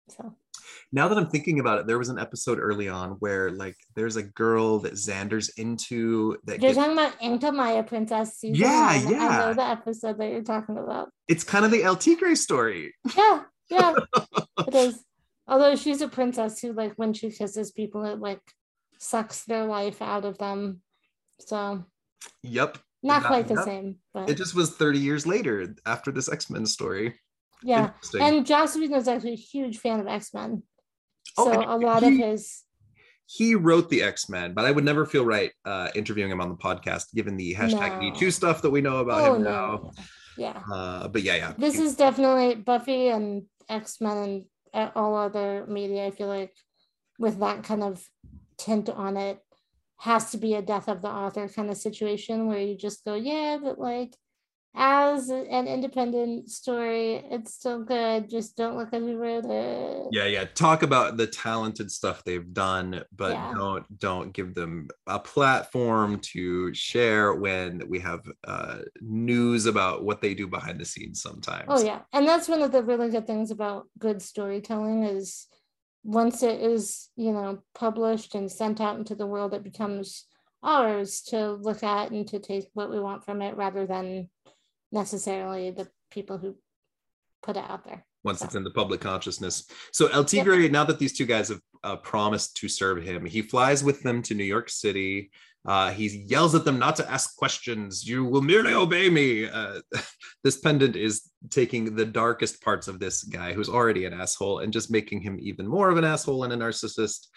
[0.10, 0.36] So
[0.92, 4.16] now that I'm thinking about it, there was an episode early on where like there's
[4.16, 6.78] a girl that Xander's into that you're gets...
[6.78, 8.56] talking about Into Maya Princess season.
[8.56, 9.28] Yeah, yeah.
[9.28, 11.10] I know the episode that you're talking about.
[11.28, 12.94] It's kind of the El Tigre story.
[13.18, 13.94] Yeah, yeah.
[14.68, 15.04] it is.
[15.48, 18.42] Although she's a princess who, like, when she kisses people, it like
[18.98, 20.82] sucks their life out of them.
[21.40, 21.86] So,
[22.42, 22.78] yep.
[23.06, 26.66] Not quite the same, but it just was 30 years later after this X Men
[26.66, 27.16] story.
[27.62, 27.92] Yeah.
[28.18, 30.64] And Joss Whedon is actually a huge fan of X Men.
[31.38, 32.64] Oh, so oh, a lot he, of his.
[33.26, 36.50] He wrote the X Men, but I would never feel right uh, interviewing him on
[36.50, 38.00] the podcast given the hashtag no.
[38.00, 39.52] Me Too stuff that we know about oh, him no.
[39.52, 39.92] now.
[40.38, 40.62] Yeah.
[40.72, 41.54] Uh, but yeah, yeah.
[41.58, 46.06] This is definitely Buffy and X Men and uh, all other media.
[46.06, 46.54] I feel like
[47.20, 48.04] with that kind of
[48.58, 49.40] tint on it
[50.00, 53.16] has to be a death of the author kind of situation where you just go,
[53.16, 54.16] yeah, but like
[54.76, 58.28] as an independent story, it's still good.
[58.28, 60.08] Just don't look at who wrote it.
[60.12, 60.46] Yeah, yeah.
[60.46, 63.54] Talk about the talented stuff they've done, but Yeah.
[63.54, 70.22] don't don't give them a platform to share when we have uh, news about what
[70.22, 71.22] they do behind the scenes.
[71.22, 71.66] Sometimes.
[71.68, 75.48] Oh yeah, and that's one of the really good things about good storytelling is
[76.04, 80.26] once it is you know published and sent out into the world, it becomes
[80.64, 84.30] ours to look at and to take what we want from it, rather than
[84.94, 86.56] necessarily the people who
[87.42, 88.06] put it out there.
[88.24, 89.66] once So- it's in the public consciousness.
[89.92, 93.42] So El Tigre, now that these two guys have uh, promised to serve him, he
[93.42, 95.30] flies with them to New York City.
[95.66, 98.08] Uh, he yells at them not to ask questions.
[98.08, 99.50] You will merely obey me.
[99.50, 99.82] Uh,
[100.44, 104.72] this pendant is taking the darkest parts of this guy, who's already an asshole, and
[104.72, 107.28] just making him even more of an asshole and a narcissist.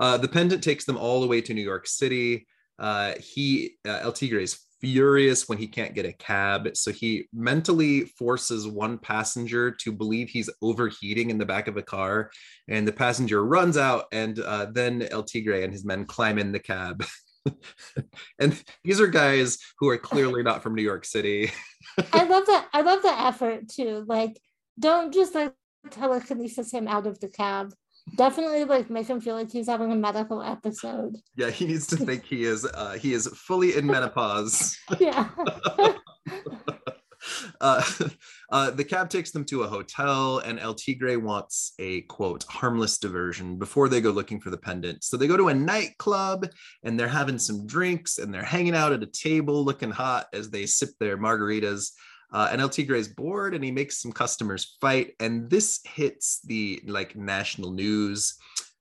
[0.00, 2.48] Uh, the pendant takes them all the way to New York City.
[2.80, 7.28] Uh, he uh, El Tigre is furious when he can't get a cab, so he
[7.32, 12.30] mentally forces one passenger to believe he's overheating in the back of a car,
[12.68, 16.52] and the passenger runs out, and uh, then El Tigre and his men climb in
[16.52, 17.04] the cab.
[18.38, 21.50] and these are guys who are clearly not from New York City.
[22.12, 22.68] I love that.
[22.72, 24.04] I love the effort too.
[24.06, 24.40] Like,
[24.78, 25.54] don't just like
[25.90, 27.72] telekinesis him out of the cab.
[28.16, 31.16] Definitely like make him feel like he's having a medical episode.
[31.36, 34.76] Yeah, he needs to think he is uh, he is fully in menopause.
[35.00, 35.28] Yeah.
[37.60, 37.82] uh,
[38.50, 42.98] uh, the cab takes them to a hotel, and El Tigre wants a quote harmless
[42.98, 45.04] diversion before they go looking for the pendant.
[45.04, 46.48] So they go to a nightclub,
[46.82, 50.50] and they're having some drinks, and they're hanging out at a table, looking hot as
[50.50, 51.92] they sip their margaritas.
[52.32, 56.40] Uh, and El Tigre is bored, and he makes some customers fight, and this hits
[56.44, 58.34] the like national news.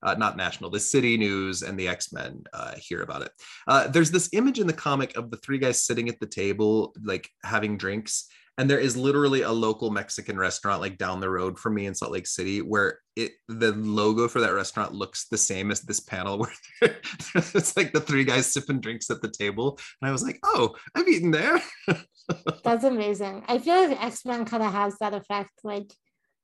[0.04, 3.32] Uh, not national, the city news and the X Men uh, hear about it.
[3.68, 6.92] Uh, there's this image in the comic of the three guys sitting at the table,
[7.04, 11.58] like having drinks, and there is literally a local Mexican restaurant like down the road
[11.58, 15.38] from me in Salt Lake City where it the logo for that restaurant looks the
[15.38, 16.52] same as this panel where
[17.36, 20.76] it's like the three guys sipping drinks at the table, and I was like, oh,
[20.96, 21.62] I've eaten there.
[22.63, 23.44] That's amazing.
[23.48, 25.52] I feel like X Men kind of has that effect.
[25.63, 25.91] Like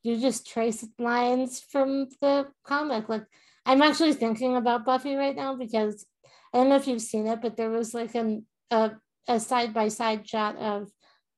[0.04, 3.10] you just trace lines from the comic.
[3.10, 3.26] Like
[3.66, 6.06] I'm actually thinking about Buffy right now because
[6.54, 8.92] I don't know if you've seen it, but there was like an a
[9.28, 10.90] a side by side shot of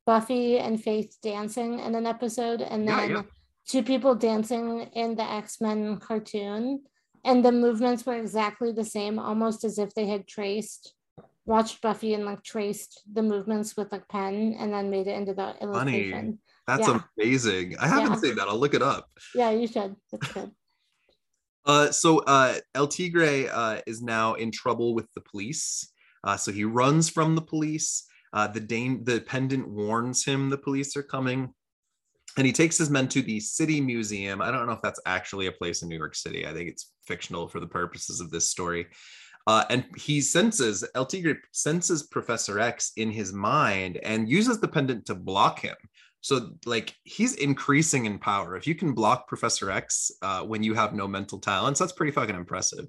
[0.06, 3.22] Buffy and Faith dancing in an episode, and Yeah, then yeah.
[3.68, 6.84] two people dancing in the X Men cartoon,
[7.26, 10.94] and the movements were exactly the same, almost as if they had traced
[11.50, 15.34] watched Buffy and like traced the movements with like pen and then made it into
[15.34, 16.40] the illustration.
[16.68, 17.02] That's Yeah.
[17.18, 17.76] amazing.
[17.80, 18.20] I haven't Yeah.
[18.20, 18.48] seen that.
[18.48, 19.10] I'll look it up.
[19.34, 19.96] Yeah, you should.
[20.14, 20.52] It's good.
[21.66, 25.92] Uh, so uh, El Tigre uh, is now in trouble with the police.
[26.24, 28.06] Uh, so he runs from the police.
[28.32, 31.54] Uh, the Dane, the pendant warns him the police are coming,
[32.38, 34.40] and he takes his men to the City Museum.
[34.40, 36.46] I don't know if that's actually a place in New York City.
[36.46, 38.88] I think it's fictional for the purposes of this story.
[39.50, 44.68] Uh, and he senses El Tigre senses Professor X in his mind and uses the
[44.68, 45.76] pendant to block him.
[46.22, 48.56] So like he's increasing in power.
[48.56, 52.12] If you can block Professor X uh, when you have no mental talents, that's pretty
[52.12, 52.86] fucking impressive.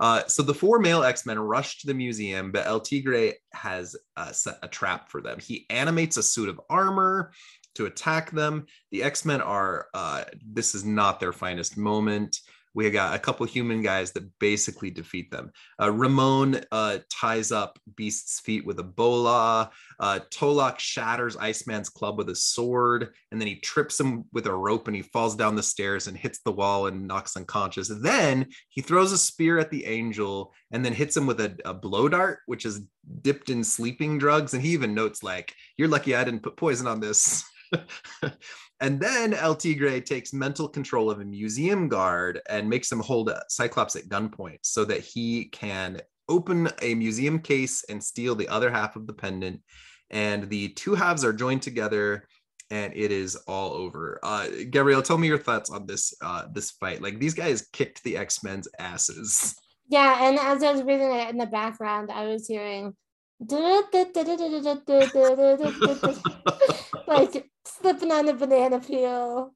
[0.00, 4.32] Uh, so the four male X-Men rush to the museum, but El Tigre has uh,
[4.32, 5.38] set a trap for them.
[5.38, 7.30] He animates a suit of armor
[7.76, 8.66] to attack them.
[8.90, 12.40] The X-Men are uh, this is not their finest moment.
[12.74, 15.52] We got a couple human guys that basically defeat them.
[15.80, 19.70] Uh, Ramon uh, ties up Beast's feet with a bola.
[20.00, 24.54] Uh, Tolok shatters Iceman's club with a sword, and then he trips him with a
[24.54, 27.88] rope and he falls down the stairs and hits the wall and knocks unconscious.
[27.88, 31.74] Then he throws a spear at the angel and then hits him with a, a
[31.74, 32.82] blow dart, which is
[33.20, 34.54] dipped in sleeping drugs.
[34.54, 37.44] And he even notes, like, you're lucky I didn't put poison on this.
[38.82, 43.28] and then El Tigre takes mental control of a museum guard and makes him hold
[43.28, 48.48] a Cyclops at gunpoint so that he can open a museum case and steal the
[48.48, 49.62] other half of the pendant.
[50.10, 52.26] And the two halves are joined together
[52.72, 54.18] and it is all over.
[54.24, 57.00] Uh, Gabrielle, tell me your thoughts on this uh, this fight.
[57.00, 59.54] Like these guys kicked the X Men's asses.
[59.88, 62.96] Yeah, and as I was reading it in the background, I was hearing
[67.06, 69.54] like slipping on a banana peel,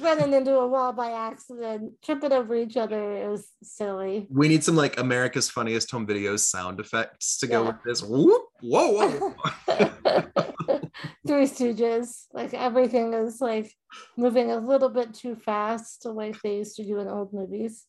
[0.00, 3.16] running into a wall by accident, tripping over each other.
[3.16, 4.26] It was silly.
[4.30, 8.02] We need some like America's Funniest Home Videos sound effects to go with this.
[8.02, 9.34] Whoop, whoa, whoa.
[11.26, 12.24] Three Stooges.
[12.32, 13.72] Like everything is like
[14.16, 17.84] moving a little bit too fast, like they used to do in old movies.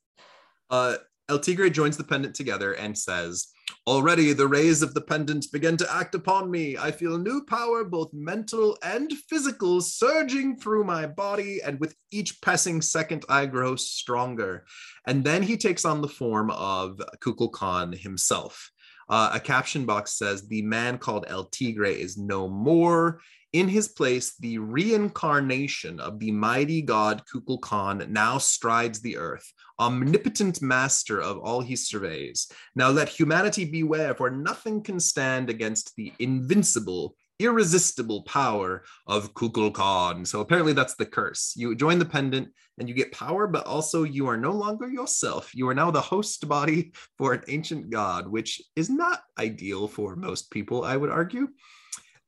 [0.70, 0.95] Uh,
[1.30, 3.47] El Tigre joins the pendant together and says,
[3.88, 6.78] Already the rays of the pendant begin to act upon me.
[6.78, 12.42] I feel new power, both mental and physical, surging through my body, and with each
[12.42, 14.66] passing second, I grow stronger.
[15.08, 18.72] And then he takes on the form of Kukulkan himself.
[19.10, 23.22] Uh, a caption box says, The man called El Tigre is no more.
[23.52, 30.62] In his place, the reincarnation of the mighty god Kukulkan now strides the earth, omnipotent
[30.62, 32.52] master of all he surveys.
[32.76, 40.28] Now let humanity beware, for nothing can stand against the invincible, irresistible power of Kukulkan.
[40.28, 41.54] So apparently that's the curse.
[41.56, 45.56] You join the pendant and you get power, but also you are no longer yourself.
[45.56, 50.16] You are now the host body for an ancient god, which is not ideal for
[50.16, 51.47] most people, I would argue.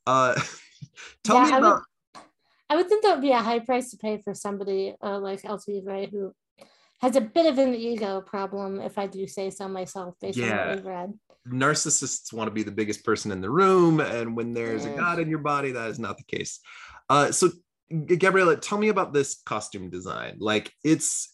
[0.07, 0.41] Uh,
[1.23, 1.63] Tell yeah, me about.
[1.63, 2.23] I would,
[2.69, 5.43] I would think that would be a high price to pay for somebody uh, like
[5.45, 6.33] El Tigre who
[7.01, 10.51] has a bit of an ego problem, if I do say so myself, based yeah.
[10.51, 11.13] on what we've read.
[11.47, 14.91] Narcissists want to be the biggest person in the room, and when there's yeah.
[14.91, 16.59] a god in your body, that is not the case.
[17.09, 17.49] Uh, so,
[17.91, 20.37] Gabriella, tell me about this costume design.
[20.39, 21.33] Like, it's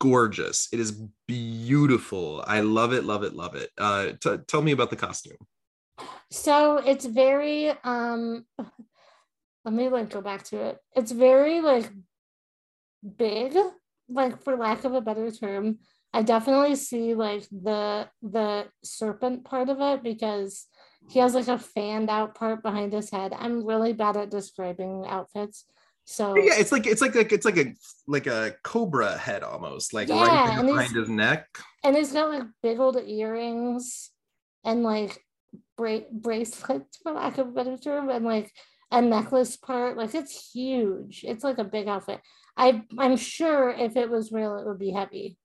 [0.00, 0.68] gorgeous.
[0.72, 2.44] It is beautiful.
[2.46, 3.70] I love it, love it, love it.
[3.78, 5.36] Uh, t- tell me about the costume.
[6.30, 8.44] So it's very um
[9.64, 10.78] let me like go back to it.
[10.96, 11.90] It's very like
[13.16, 13.56] big,
[14.08, 15.78] like for lack of a better term.
[16.12, 20.66] I definitely see like the the serpent part of it because
[21.10, 23.32] he has like a fanned out part behind his head.
[23.38, 25.64] I'm really bad at describing outfits.
[26.04, 27.74] So yeah, it's like it's like like it's like a
[28.06, 31.46] like a cobra head almost, like yeah, right behind his neck.
[31.84, 34.10] And he's got like big old earrings
[34.64, 35.22] and like
[35.78, 38.52] bra- bracelets, for lack of a better term, and like
[38.90, 39.96] a necklace part.
[39.96, 41.24] Like it's huge.
[41.26, 42.20] It's like a big outfit.
[42.56, 45.38] I I'm sure if it was real, it would be heavy.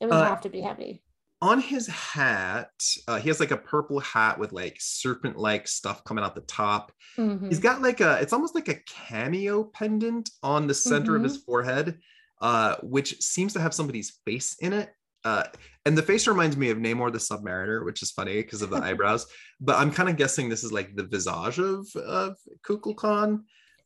[0.00, 1.02] It would uh, have to be heavy.
[1.42, 2.70] On his hat,
[3.06, 6.90] uh, he has like a purple hat with like serpent-like stuff coming out the top.
[7.18, 7.48] Mm-hmm.
[7.48, 11.16] He's got like a, it's almost like a cameo pendant on the center mm-hmm.
[11.16, 11.98] of his forehead,
[12.40, 14.90] uh, which seems to have somebody's face in it.
[15.24, 15.44] Uh,
[15.86, 18.76] and the face reminds me of Namor the Submariner, which is funny because of the
[18.82, 19.26] eyebrows.
[19.60, 23.40] But I'm kind of guessing this is like the visage of of Kukulkan.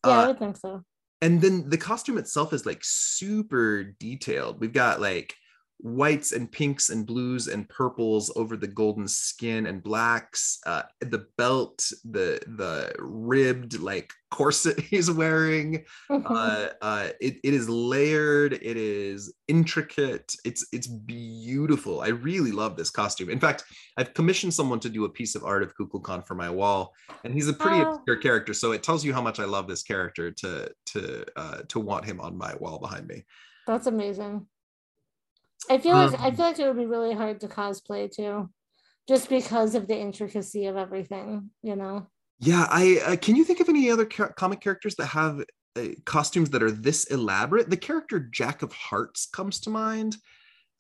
[0.07, 0.85] Yeah, uh, I would think so.
[1.21, 4.61] And then the costume itself is like super detailed.
[4.61, 5.35] We've got like
[5.81, 11.27] whites and pinks and blues and purples over the golden skin and blacks uh, the
[11.37, 15.85] belt the the ribbed like corset he's wearing.
[16.11, 16.27] Mm-hmm.
[16.33, 22.01] uh, uh, it, it is layered it is intricate it's it's beautiful.
[22.01, 23.31] I really love this costume.
[23.31, 23.65] In fact
[23.97, 27.35] i've commissioned someone to do a piece of art of kukulkan for my wall and
[27.35, 27.95] he's a pretty oh.
[27.95, 31.59] obscure character so it tells you how much i love this character to to uh,
[31.69, 33.25] to want him on my wall behind me.
[33.67, 34.47] That's amazing
[35.71, 38.51] I feel like I um, feel like it would be really hard to cosplay too,
[39.07, 41.51] just because of the intricacy of everything.
[41.63, 42.07] You know.
[42.41, 45.45] Yeah, I uh, can you think of any other ca- comic characters that have
[45.77, 47.71] uh, costumes that are this elaborate?
[47.71, 50.17] The character Jack of Hearts comes to mind.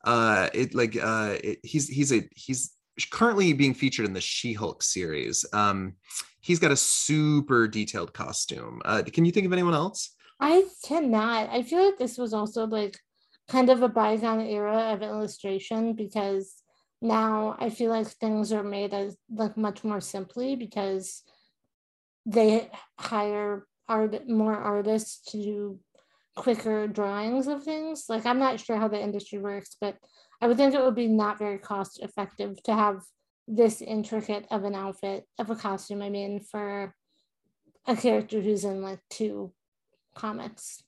[0.04, 2.72] Uh, it like uh, it, he's he's a he's
[3.10, 5.44] currently being featured in the She-Hulk series.
[5.52, 5.94] Um,
[6.40, 8.80] he's got a super detailed costume.
[8.84, 10.14] Uh, can you think of anyone else?
[10.40, 11.50] I cannot.
[11.50, 12.98] I feel like this was also like
[13.48, 16.62] kind of a bygone era of illustration because
[17.00, 21.22] now I feel like things are made as like much more simply because
[22.26, 25.80] they hire art more artists to do
[26.36, 28.04] quicker drawings of things.
[28.08, 29.96] Like I'm not sure how the industry works, but
[30.40, 33.02] I would think it would be not very cost effective to have
[33.46, 36.02] this intricate of an outfit of a costume.
[36.02, 36.94] I mean, for
[37.86, 39.52] a character who's in like two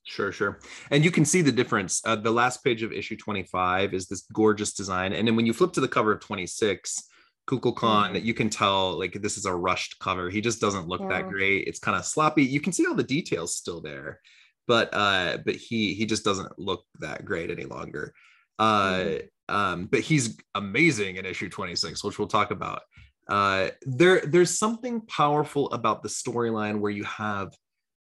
[0.04, 0.60] Sure, sure.
[0.90, 2.02] And you can see the difference.
[2.04, 5.12] Uh, the last page of issue 25 is this gorgeous design.
[5.12, 7.10] And then when you flip to the cover of 26,
[7.50, 8.24] Kukulkan, mm-hmm.
[8.24, 10.30] you can tell like this is a rushed cover.
[10.30, 11.08] He just doesn't look yeah.
[11.08, 11.66] that great.
[11.66, 12.44] It's kind of sloppy.
[12.44, 14.20] You can see all the details still there,
[14.68, 18.14] but uh, but he he just doesn't look that great any longer.
[18.58, 19.54] Uh, mm-hmm.
[19.56, 22.82] um, but he's amazing in issue 26, which we'll talk about.
[23.28, 27.52] Uh, there there's something powerful about the storyline where you have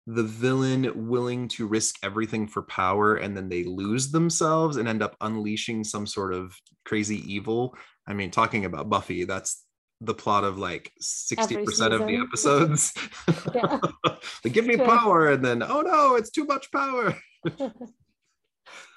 [0.08, 5.01] the villain willing to risk everything for power and then they lose themselves and end
[5.01, 7.76] up unleashing some sort of crazy evil.
[8.08, 9.64] I mean, talking about Buffy, that's
[10.01, 12.93] the plot of like 60% of the episodes.
[14.43, 17.18] they give me power and then, oh no, it's too much power.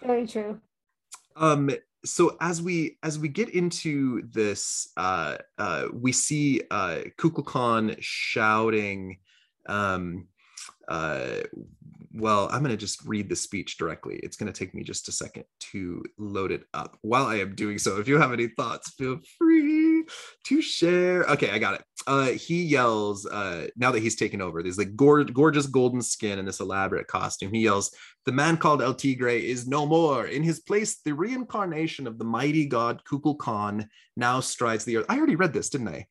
[0.03, 0.61] Very true.
[1.37, 1.71] Um,
[2.05, 9.19] so as we as we get into this, uh, uh, we see uh, Kukulkan shouting
[9.67, 10.29] Um,
[10.89, 11.41] uh,
[12.15, 14.17] well, I'm going to just read the speech directly.
[14.23, 16.97] It's going to take me just a second to load it up.
[17.03, 20.05] While I am doing so, if you have any thoughts, feel free
[20.47, 21.25] to share.
[21.25, 21.85] Okay, I got it.
[22.07, 26.49] Uh, he yells, uh, now that he's taken over, there's like gorgeous golden skin and
[26.49, 27.53] this elaborate costume.
[27.53, 27.91] He yells,
[28.25, 30.27] The man called El Tigre is no more.
[30.27, 33.87] In his place, the reincarnation of the mighty god Kukulkan
[34.17, 35.07] now strides the earth.
[35.09, 36.07] I already read this, didn't I?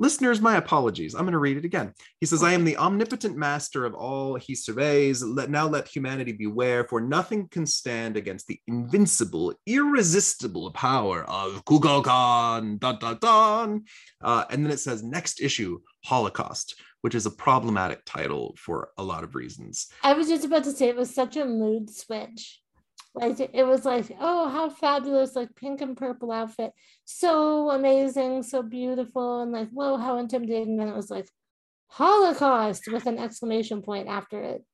[0.00, 1.14] Listeners, my apologies.
[1.14, 1.92] I'm going to read it again.
[2.20, 5.22] He says, I am the omnipotent master of all he surveys.
[5.22, 11.66] Let now let humanity beware, for nothing can stand against the invincible, irresistible power of
[11.66, 12.78] Kukulkan.
[12.78, 13.84] Dun, dun, dun.
[14.22, 19.02] Uh, and then it says, next issue, Holocaust, which is a problematic title for a
[19.02, 19.88] lot of reasons.
[20.02, 22.62] I was just about to say it was such a mood switch
[23.14, 26.72] like it was like oh how fabulous like pink and purple outfit.
[27.04, 30.70] So amazing so beautiful and like whoa how intimidating.
[30.70, 31.28] And then it was like
[31.88, 34.64] holocaust with an exclamation point after it.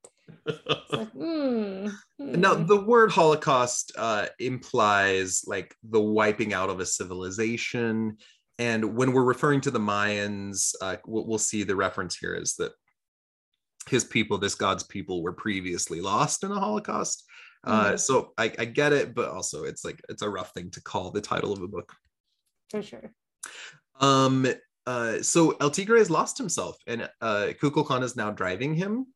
[0.45, 8.17] Like, mm, now the word holocaust uh, implies like the wiping out of a civilization.
[8.59, 12.55] And when we're referring to the mayans uh, we'll, we'll see the reference here is
[12.55, 12.73] that
[13.89, 17.23] his people this god's people were previously lost in the holocaust
[17.63, 17.97] uh, mm-hmm.
[17.97, 21.11] so I, I get it, but also it's like it's a rough thing to call
[21.11, 21.93] the title of a book.
[22.69, 23.11] For sure.
[23.99, 24.47] Um.
[24.85, 25.21] Uh.
[25.21, 29.07] So El Tigre has lost himself, and uh, Kukulkan is now driving him,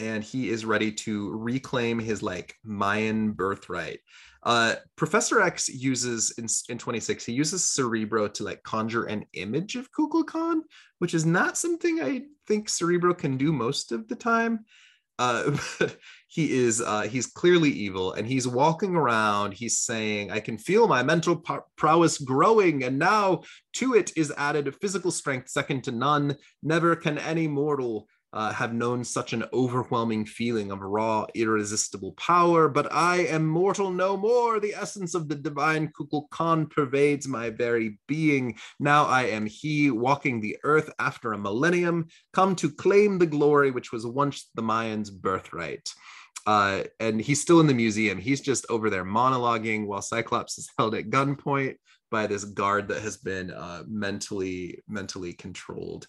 [0.00, 4.00] and he is ready to reclaim his like Mayan birthright.
[4.44, 9.76] Uh, Professor X uses in, in 26, he uses Cerebro to like conjure an image
[9.76, 10.62] of Kukulkan,
[10.98, 14.64] which is not something I think Cerebro can do most of the time.
[15.18, 15.56] Uh,
[16.32, 20.88] he is uh, he's clearly evil and he's walking around he's saying i can feel
[20.88, 21.42] my mental
[21.76, 27.18] prowess growing and now to it is added physical strength second to none never can
[27.18, 33.26] any mortal uh, have known such an overwhelming feeling of raw, irresistible power, but I
[33.26, 34.58] am mortal no more.
[34.58, 38.56] The essence of the divine Kukulkan pervades my very being.
[38.80, 43.70] Now I am he walking the earth after a millennium, come to claim the glory
[43.70, 45.92] which was once the Mayans' birthright.
[46.46, 48.18] Uh, and he's still in the museum.
[48.18, 51.76] He's just over there monologuing while Cyclops is held at gunpoint
[52.10, 56.06] by this guard that has been uh, mentally mentally controlled.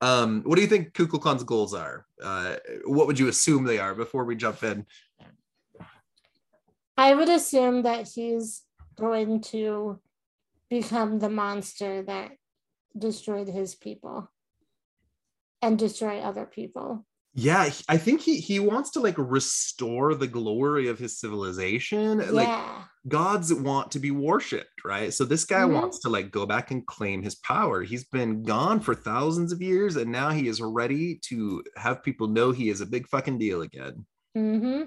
[0.00, 2.06] Um, what do you think Kukulkan's goals are?
[2.20, 4.84] Uh, what would you assume they are before we jump in?
[6.96, 8.62] I would assume that he's
[8.96, 10.00] going to
[10.68, 12.32] become the monster that
[12.98, 14.30] destroyed his people
[15.60, 17.06] and destroy other people.
[17.34, 22.18] Yeah, I think he he wants to like restore the glory of his civilization.
[22.18, 22.30] Yeah.
[22.30, 22.64] Like
[23.08, 25.12] gods want to be worshipped, right?
[25.14, 25.74] So this guy mm-hmm.
[25.74, 27.82] wants to like go back and claim his power.
[27.82, 32.28] He's been gone for thousands of years and now he is ready to have people
[32.28, 34.04] know he is a big fucking deal again.
[34.36, 34.82] Mm-hmm.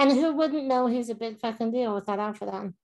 [0.00, 2.74] And who wouldn't know he's a big fucking deal with that outfit on?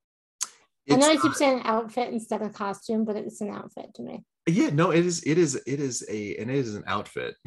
[0.86, 4.02] It's, I know I keep saying outfit instead of costume, but it's an outfit to
[4.02, 4.24] me.
[4.46, 5.22] Yeah, no, it is.
[5.24, 5.54] It is.
[5.66, 7.36] It is a, and it is an outfit.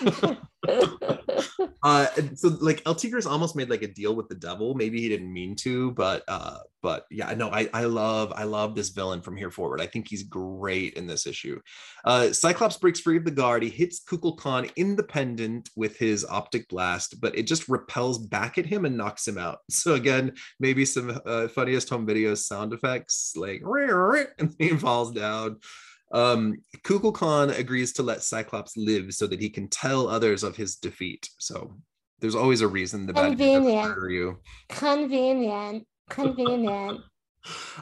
[1.82, 4.74] uh so like El Tigre's almost made like a deal with the devil.
[4.74, 8.74] Maybe he didn't mean to but uh but yeah no I I love I love
[8.74, 9.80] this villain from here forward.
[9.80, 11.60] I think he's great in this issue.
[12.04, 13.62] Uh Cyclops breaks free of the guard.
[13.62, 18.84] He hits Kukulkan independent with his optic blast but it just repels back at him
[18.84, 19.60] and knocks him out.
[19.70, 23.62] So again maybe some uh, funniest home videos sound effects like
[24.38, 25.58] and he falls down
[26.12, 30.76] um, Kukulkan agrees to let Cyclops live so that he can tell others of his
[30.76, 31.28] defeat.
[31.38, 31.76] So
[32.20, 34.38] there's always a reason the bad guys murder you.
[34.68, 35.86] Convenient.
[36.08, 37.00] Convenient.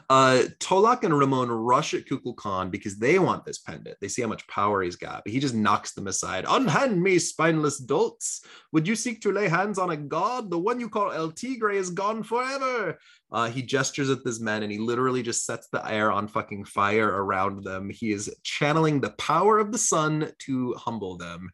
[0.09, 3.97] Uh, Tolak and Ramon rush at Kukulkan because they want this pendant.
[4.01, 6.45] They see how much power he's got, but he just knocks them aside.
[6.49, 8.45] Unhand me, spineless dolts.
[8.73, 10.51] Would you seek to lay hands on a god?
[10.51, 12.99] The one you call El Tigre is gone forever.
[13.33, 16.65] Uh, he gestures at this men and he literally just sets the air on fucking
[16.65, 17.91] fire around them.
[17.91, 21.51] He is channeling the power of the sun to humble them.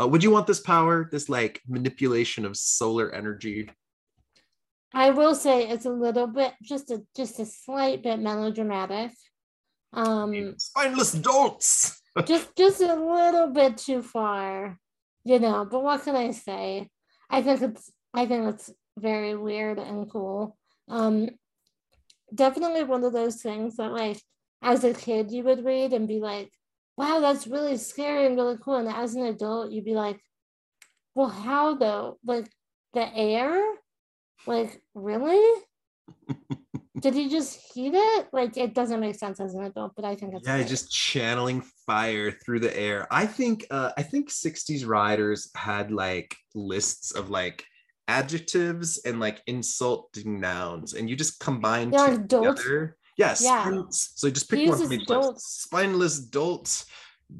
[0.00, 3.68] Uh, would you want this power, this like manipulation of solar energy?
[4.94, 9.12] I will say it's a little bit, just a just a slight bit melodramatic.
[9.92, 12.02] Um, Spineless dolts.
[12.26, 14.78] just just a little bit too far,
[15.24, 15.66] you know.
[15.70, 16.88] But what can I say?
[17.30, 20.56] I think it's I think it's very weird and cool.
[20.88, 21.30] Um,
[22.34, 24.20] definitely one of those things that like
[24.62, 26.52] as a kid you would read and be like,
[26.96, 28.76] wow, that's really scary and really cool.
[28.76, 30.20] And as an adult, you'd be like,
[31.14, 32.18] well, how though?
[32.24, 32.48] Like
[32.92, 33.62] the air
[34.46, 35.62] like, really?
[37.00, 38.26] Did he just heat it?
[38.32, 40.68] Like it doesn't make sense as an adult, but I think it's yeah, great.
[40.68, 43.08] just channeling fire through the air.
[43.10, 47.64] I think uh I think 60s riders had like lists of like
[48.08, 52.96] adjectives and like insulting nouns, and you just combine Yeah, like together.
[53.16, 53.42] Yes.
[53.42, 53.82] Yeah.
[53.90, 55.40] So just pick He one from each dolt.
[55.40, 56.84] Spineless dolt,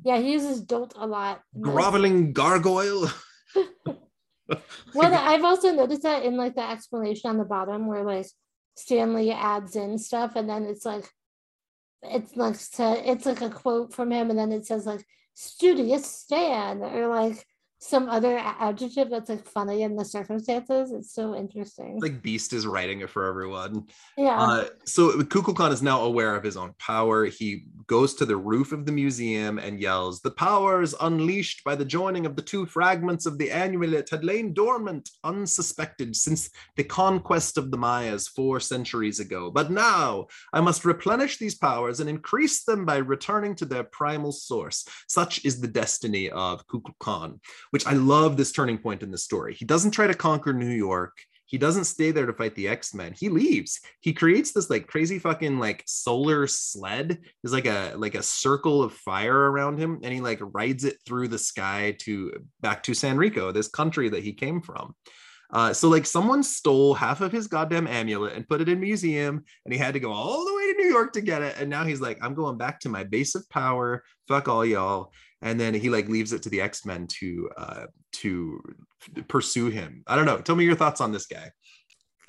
[0.04, 1.42] yeah, he uses dolt a lot.
[1.60, 3.08] groveling gargoyle.
[4.94, 8.26] Well, I've also noticed that in like the explanation on the bottom where like
[8.76, 11.08] Stan Lee adds in stuff and then it's like
[12.02, 16.06] it's like to, it's like a quote from him and then it says like studious
[16.06, 17.44] Stan or like
[17.82, 20.92] some other adjective that's like funny in the circumstances.
[20.92, 21.98] It's so interesting.
[22.00, 23.88] like Beast is writing it for everyone.
[24.16, 24.40] yeah.
[24.40, 27.24] Uh, so Kukulkan is now aware of his own power.
[27.24, 31.84] He goes to the roof of the museum and yells, The powers unleashed by the
[31.84, 37.58] joining of the two fragments of the amulet had lain dormant, unsuspected, since the conquest
[37.58, 39.50] of the Mayas four centuries ago.
[39.50, 44.30] But now I must replenish these powers and increase them by returning to their primal
[44.30, 44.86] source.
[45.08, 47.40] Such is the destiny of Kukulkan,
[47.72, 49.54] which I love this turning point in the story.
[49.54, 51.16] He doesn't try to conquer New York.
[51.46, 53.14] He doesn't stay there to fight the X-Men.
[53.18, 53.80] He leaves.
[54.00, 57.18] He creates this like crazy fucking like solar sled.
[57.42, 60.96] There's like a like a circle of fire around him, and he like rides it
[61.06, 64.94] through the sky to back to San Rico, this country that he came from.
[65.52, 69.44] Uh, so like someone stole half of his goddamn amulet and put it in museum,
[69.64, 71.56] and he had to go all the way to New York to get it.
[71.58, 74.02] And now he's like, I'm going back to my base of power.
[74.28, 75.12] Fuck all y'all.
[75.42, 78.62] And then he like leaves it to the X Men to uh, to
[79.28, 80.04] pursue him.
[80.06, 80.38] I don't know.
[80.38, 81.50] Tell me your thoughts on this guy.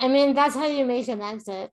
[0.00, 1.70] I mean, that's how you make an exit.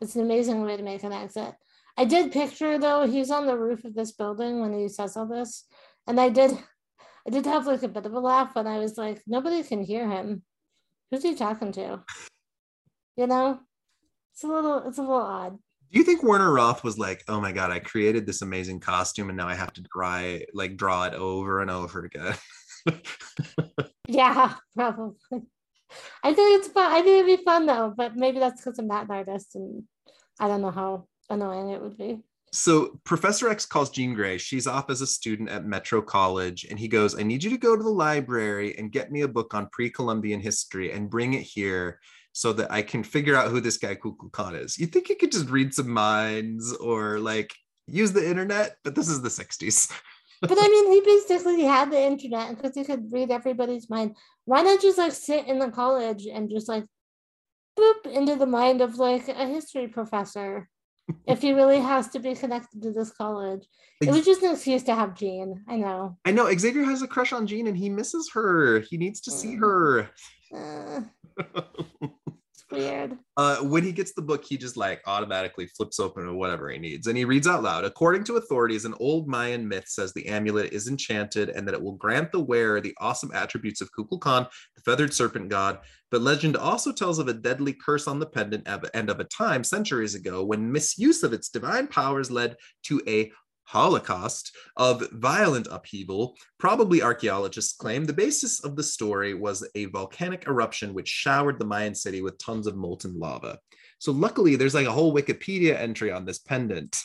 [0.00, 1.54] It's an amazing way to make an exit.
[1.96, 5.26] I did picture though, he's on the roof of this building when he says all
[5.26, 5.64] this.
[6.06, 6.52] And I did
[7.26, 9.82] I did have like a bit of a laugh when I was like, nobody can
[9.82, 10.42] hear him.
[11.10, 12.02] Who's he talking to?
[13.16, 13.60] You know?
[14.32, 15.58] It's a little it's a little odd.
[15.92, 19.28] Do you think Werner Roth was like, "Oh my god, I created this amazing costume,
[19.28, 22.34] and now I have to it, like draw it over and over again"?
[24.08, 25.14] Yeah, probably.
[26.22, 26.90] I think it's fun.
[26.92, 29.84] I think it'd be fun though, but maybe that's because I'm not an artist and
[30.40, 32.20] I don't know how annoying it would be.
[32.52, 34.38] so Professor X calls Jean Grey.
[34.38, 37.58] She's off as a student at Metro College, and he goes, "I need you to
[37.58, 41.42] go to the library and get me a book on pre-Columbian history and bring it
[41.42, 42.00] here."
[42.34, 44.78] So that I can figure out who this guy Kukulkan is.
[44.78, 47.54] You think you could just read some minds or like
[47.86, 48.76] use the internet?
[48.84, 49.92] But this is the 60s.
[50.42, 54.16] But I mean, he basically had the internet because he could read everybody's mind.
[54.44, 56.84] Why not just like sit in the college and just like
[57.78, 60.68] boop into the mind of like a history professor
[61.28, 63.64] if he really has to be connected to this college?
[64.00, 65.62] It was just an excuse to have Jean.
[65.68, 66.18] I know.
[66.24, 68.80] I know Xavier has a crush on Jean and he misses her.
[68.80, 70.10] He needs to see her.
[70.52, 71.02] Uh,
[72.72, 73.18] weird.
[73.36, 77.06] uh, when he gets the book, he just like automatically flips open whatever he needs.
[77.06, 80.72] And he reads out loud According to authorities, an old Mayan myth says the amulet
[80.72, 84.82] is enchanted and that it will grant the wearer the awesome attributes of Kukulkan, the
[84.84, 85.80] feathered serpent god.
[86.10, 89.64] But legend also tells of a deadly curse on the pendant and of a time
[89.64, 93.32] centuries ago when misuse of its divine powers led to a
[93.64, 96.36] holocaust of violent upheaval.
[96.58, 101.64] Probably archaeologists claim the basis of the story was a volcanic eruption which showered the
[101.66, 103.58] Mayan city with tons of molten lava.
[103.98, 106.96] So luckily, there's like a whole Wikipedia entry on this pendant.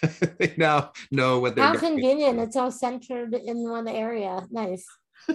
[0.38, 2.38] they now know what they're How convenient.
[2.38, 4.46] It's all centered in one area.
[4.50, 4.86] Nice.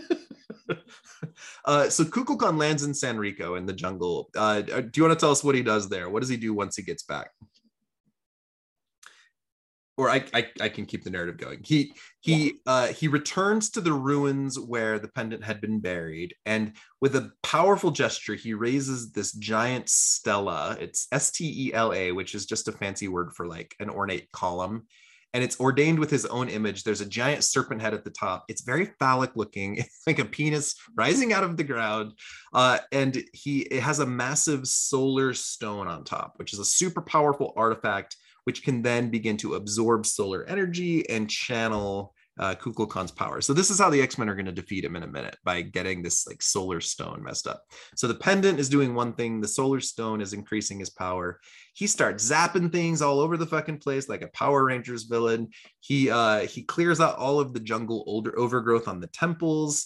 [1.65, 4.29] uh, so Kukulkan lands in San Rico in the jungle.
[4.35, 6.09] Uh, do you want to tell us what he does there?
[6.09, 7.31] What does he do once he gets back?
[9.99, 11.59] Or I, I, I can keep the narrative going.
[11.61, 16.71] He he uh, he returns to the ruins where the pendant had been buried, and
[17.01, 20.77] with a powerful gesture, he raises this giant stela.
[20.79, 23.89] It's S T E L A, which is just a fancy word for like an
[23.89, 24.87] ornate column
[25.33, 26.83] and it's ordained with his own image.
[26.83, 28.45] There's a giant serpent head at the top.
[28.47, 29.77] It's very phallic looking.
[29.89, 32.13] It's like a penis rising out of the ground.
[32.53, 37.01] Uh, and he it has a massive solar stone on top, which is a super
[37.01, 38.15] powerful artifact,
[38.49, 43.41] which can then begin to absorb solar energy and channel uh, Kukulkan's power.
[43.41, 45.61] So this is how the X-Men are going to defeat him in a minute by
[45.61, 47.61] getting this like solar stone messed up.
[47.95, 51.39] So the pendant is doing one thing, the solar stone is increasing his power.
[51.75, 55.49] He starts zapping things all over the fucking place like a Power Rangers villain.
[55.79, 59.85] He uh he clears out all of the jungle older overgrowth on the temples.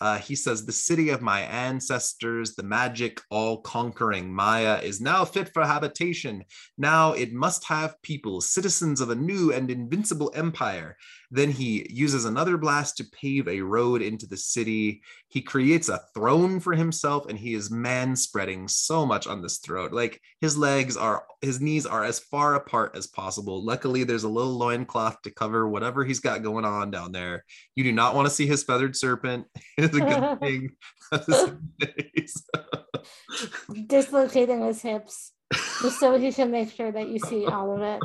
[0.00, 5.24] Uh, he says, The city of my ancestors, the magic all conquering Maya, is now
[5.24, 6.44] fit for habitation.
[6.78, 10.96] Now it must have people, citizens of a new and invincible empire.
[11.30, 15.02] Then he uses another blast to pave a road into the city.
[15.28, 19.58] He creates a throne for himself and he is man spreading so much on this
[19.58, 19.92] throne.
[19.92, 23.64] Like his legs are, his knees are as far apart as possible.
[23.64, 27.44] Luckily, there's a little loincloth to cover whatever he's got going on down there.
[27.76, 29.46] You do not want to see his feathered serpent.
[29.78, 30.70] it's a good thing.
[33.86, 38.00] Dislocating his hips just so he can make sure that you see all of it.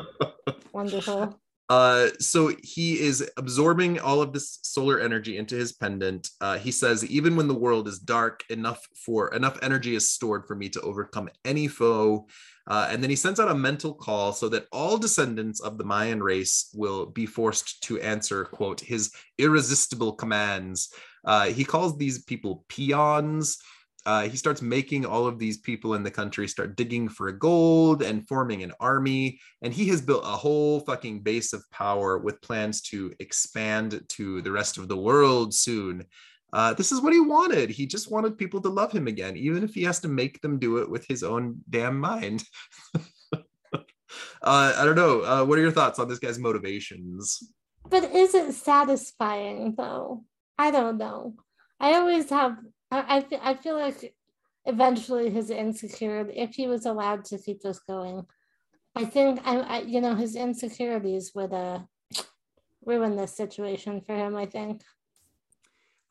[0.74, 1.40] Wonderful.
[1.68, 6.30] Uh, so he is absorbing all of this solar energy into his pendant.
[6.40, 10.46] Uh, he says, even when the world is dark, enough for enough energy is stored
[10.46, 12.28] for me to overcome any foe.
[12.68, 15.84] Uh, and then he sends out a mental call so that all descendants of the
[15.84, 20.92] Mayan race will be forced to answer, quote, his irresistible commands.
[21.24, 23.58] Uh, he calls these people peons
[24.06, 28.04] uh, he starts making all of these people in the country start digging for gold
[28.04, 29.40] and forming an army.
[29.62, 34.42] And he has built a whole fucking base of power with plans to expand to
[34.42, 36.06] the rest of the world soon.
[36.54, 37.70] Uh, this is what he wanted.
[37.70, 40.60] He just wanted people to love him again, even if he has to make them
[40.60, 42.44] do it with his own damn mind.
[43.34, 43.40] uh,
[44.44, 45.22] I don't know.
[45.22, 47.52] Uh, what are your thoughts on this guy's motivations?
[47.90, 50.24] But is it satisfying though?
[50.58, 51.34] I don't know.
[51.80, 52.58] I always have
[52.96, 54.14] I, I, I feel like
[54.66, 58.26] eventually his insecurity, if he was allowed to keep this going,
[58.96, 61.80] I think I, I you know his insecurities would uh
[62.86, 64.36] ruin this situation for him.
[64.36, 64.82] I think.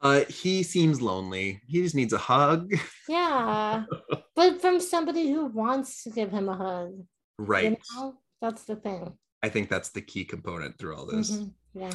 [0.00, 1.62] Uh, he seems lonely.
[1.66, 2.74] He just needs a hug.
[3.08, 3.84] Yeah,
[4.36, 7.04] but from somebody who wants to give him a hug.
[7.38, 7.64] Right.
[7.70, 8.14] You know?
[8.42, 9.16] That's the thing.
[9.42, 11.30] I think that's the key component through all this.
[11.30, 11.80] Mm-hmm.
[11.80, 11.92] Yeah.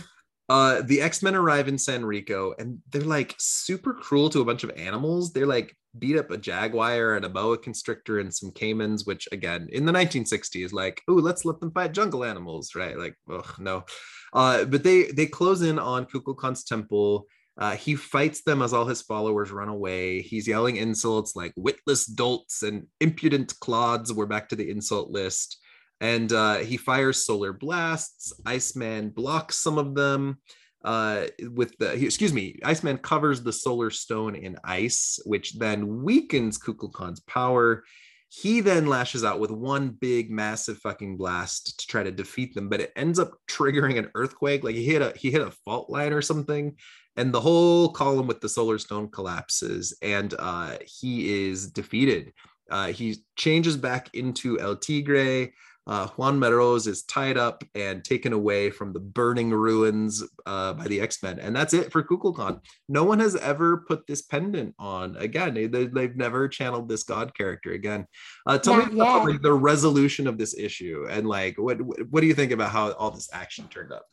[0.49, 4.63] Uh, the X-Men arrive in San Rico and they're like super cruel to a bunch
[4.63, 5.31] of animals.
[5.31, 9.69] They're like beat up a jaguar and a boa constrictor and some caimans, which again
[9.71, 12.97] in the 1960s, like, oh, let's let them fight jungle animals, right?
[12.97, 13.85] Like, ugh, no.
[14.33, 17.27] Uh, but they they close in on Kukulkan's temple.
[17.57, 20.21] Uh, he fights them as all his followers run away.
[20.21, 24.13] He's yelling insults like witless dolts and impudent clods.
[24.13, 25.59] We're back to the insult list
[26.01, 28.33] and uh, he fires solar blasts.
[28.45, 30.39] Iceman blocks some of them
[30.83, 32.59] uh, with the he, excuse me.
[32.63, 37.83] Iceman covers the solar stone in ice, which then weakens Kukulkan's power.
[38.29, 42.69] He then lashes out with one big, massive fucking blast to try to defeat them,
[42.69, 44.63] but it ends up triggering an earthquake.
[44.63, 46.75] Like he hit a he hit a fault line or something,
[47.17, 52.31] and the whole column with the solar stone collapses, and uh, he is defeated.
[52.69, 55.51] Uh, he changes back into El Tigre
[55.89, 60.85] uh, Juan Maroz is tied up and taken away from the burning ruins uh, by
[60.85, 61.39] the X-Men.
[61.39, 62.61] And that's it for Kukulkan.
[62.87, 65.55] No one has ever put this pendant on again.
[65.55, 68.05] They, have never channeled this God character again.
[68.45, 72.21] Uh, tell Not me about like, the resolution of this issue and like, what, what
[72.21, 74.05] do you think about how all this action turned up?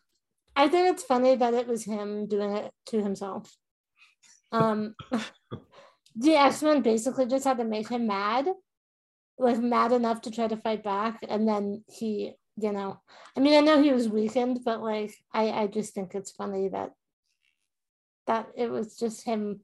[0.56, 3.54] I think it's funny that it was him doing it to himself.
[4.50, 4.94] Um,
[6.16, 8.46] the X-Men basically just had to make him mad
[9.38, 12.98] like mad enough to try to fight back and then he you know
[13.36, 16.68] i mean i know he was weakened but like i i just think it's funny
[16.68, 16.92] that
[18.26, 19.60] that it was just him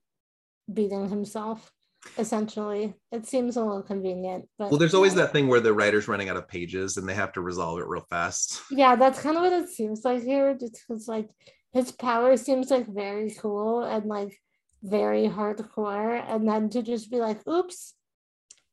[0.73, 1.73] beating himself
[2.19, 5.23] essentially it seems a little convenient but well there's always yeah.
[5.23, 7.87] that thing where the writer's running out of pages and they have to resolve it
[7.87, 11.29] real fast yeah that's kind of what it seems like here just because like
[11.73, 14.37] his power seems like very cool and like
[14.83, 17.95] very hardcore and then to just be like oops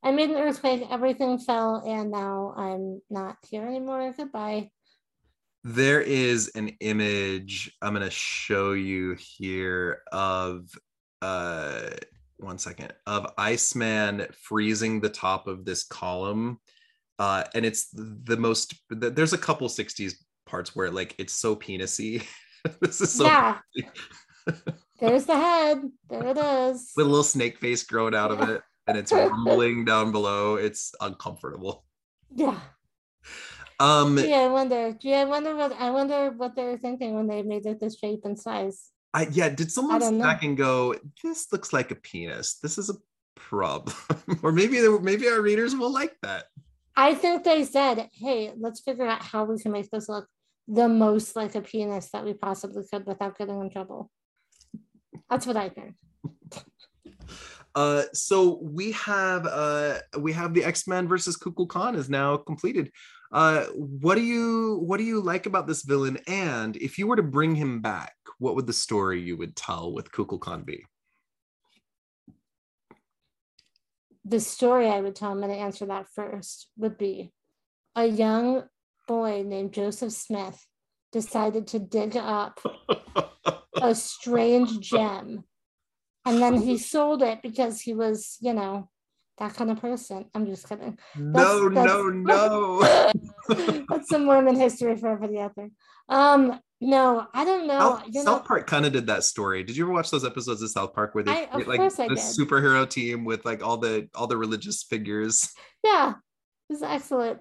[0.01, 4.13] I made an earthquake, everything fell, and now I'm not here anymore.
[4.15, 4.71] Goodbye.
[5.65, 10.69] There is an image I'm going to show you here of,
[11.21, 11.89] uh,
[12.37, 16.59] one second, of Iceman freezing the top of this column.
[17.17, 20.13] Uh, and it's the most, there's a couple 60s
[20.45, 22.25] parts where like it's so penisy.
[22.81, 23.25] this is so.
[23.25, 23.57] Yeah.
[24.99, 25.81] There's the head.
[26.09, 26.91] There it is.
[26.95, 28.37] With a little snake face growing out yeah.
[28.41, 30.55] of it and it's rumbling down below.
[30.55, 31.85] It's uncomfortable.
[32.35, 32.59] Yeah.
[33.79, 34.97] Um yeah, I wonder.
[35.01, 37.97] Yeah, I wonder what I wonder what they were thinking when they made it this
[37.97, 38.91] shape and size.
[39.13, 42.59] I yeah, did someone sit back and go, this looks like a penis.
[42.59, 42.95] This is a
[43.35, 43.95] problem.
[44.43, 46.45] or maybe they, maybe our readers will like that.
[46.95, 50.27] I think they said, hey, let's figure out how we can make this look
[50.67, 54.11] the most like a penis that we possibly could without getting in trouble.
[55.29, 55.95] That's what I think.
[57.79, 62.91] Uh, so we have uh, we have the X Men versus Kukulkan is now completed.
[63.31, 66.17] Uh, what do you what do you like about this villain?
[66.27, 69.93] And if you were to bring him back, what would the story you would tell
[69.93, 70.83] with Kukulkan be?
[74.25, 75.31] The story I would tell.
[75.31, 76.67] I'm going to answer that first.
[76.75, 77.31] Would be
[77.95, 78.63] a young
[79.07, 80.67] boy named Joseph Smith
[81.13, 82.59] decided to dig up
[83.81, 85.45] a strange gem
[86.29, 88.87] and then he sold it because he was, you know,
[89.39, 90.25] that kind of person.
[90.35, 90.99] I'm just kidding.
[91.15, 92.09] No, that's, no,
[93.49, 93.83] no.
[93.89, 95.69] that's some Mormon history for everybody out there.
[96.07, 97.99] Um, no, I don't know.
[98.11, 99.63] South, South Park kind of did that story.
[99.63, 102.17] Did you ever watch those episodes of South Park where they I, like the did.
[102.19, 105.49] superhero team with like all the all the religious figures?
[105.83, 106.13] Yeah,
[106.69, 107.39] it's excellent.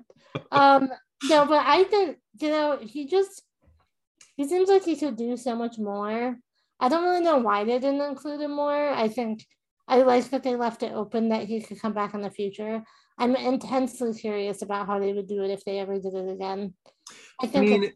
[0.51, 0.89] um,
[1.25, 3.43] no, but I think you know he just
[4.37, 6.39] he seems like he could do so much more.
[6.81, 8.91] I don't really know why they didn't include him more.
[8.91, 9.45] I think
[9.89, 12.83] I like that they left it open that he could come back in the future.
[13.19, 16.75] I'm intensely curious about how they would do it if they ever did it again.
[17.43, 17.93] I think I mean,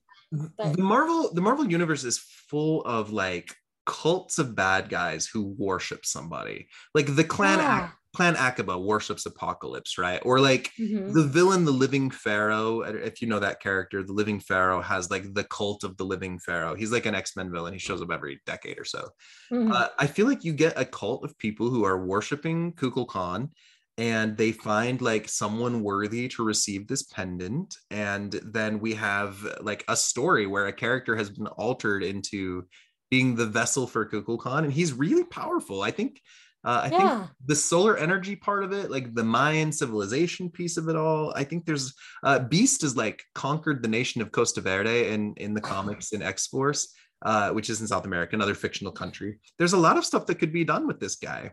[0.58, 0.76] but...
[0.76, 3.54] the Marvel the Marvel universe is full of like
[3.86, 6.68] cults of bad guys who worship somebody.
[6.94, 7.90] Like the clan yeah.
[8.14, 10.20] Clan Akkaba worships Apocalypse, right?
[10.24, 11.12] Or like mm-hmm.
[11.12, 12.82] the villain, the Living Pharaoh.
[12.82, 16.38] If you know that character, the Living Pharaoh has like the cult of the Living
[16.38, 16.74] Pharaoh.
[16.74, 17.72] He's like an X Men villain.
[17.72, 19.08] He shows up every decade or so.
[19.50, 19.72] Mm-hmm.
[19.72, 23.48] Uh, I feel like you get a cult of people who are worshiping Kukulkan,
[23.96, 29.84] and they find like someone worthy to receive this pendant, and then we have like
[29.88, 32.64] a story where a character has been altered into
[33.10, 35.82] being the vessel for Kukulkan, and he's really powerful.
[35.82, 36.20] I think
[36.64, 37.18] uh, I yeah.
[37.18, 41.32] think the solar energy part of it, like the Mayan civilization piece of it all,
[41.34, 41.92] I think there's
[42.22, 46.22] uh, Beast is like conquered the nation of Costa Verde in in the comics in
[46.22, 49.38] X Force, uh, which is in South America, another fictional country.
[49.58, 51.52] There's a lot of stuff that could be done with this guy.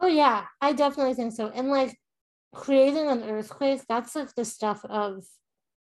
[0.00, 1.48] Oh yeah, I definitely think so.
[1.48, 1.98] And like
[2.54, 5.24] creating an earthquake, that's like the stuff of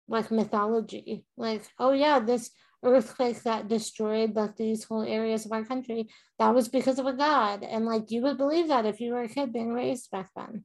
[0.06, 1.24] like mythology.
[1.36, 2.50] Like, oh yeah, this
[2.82, 6.08] earthquake that destroyed like these whole areas of our country,
[6.38, 7.62] that was because of a god.
[7.62, 10.64] And like you would believe that if you were a kid being raised back then.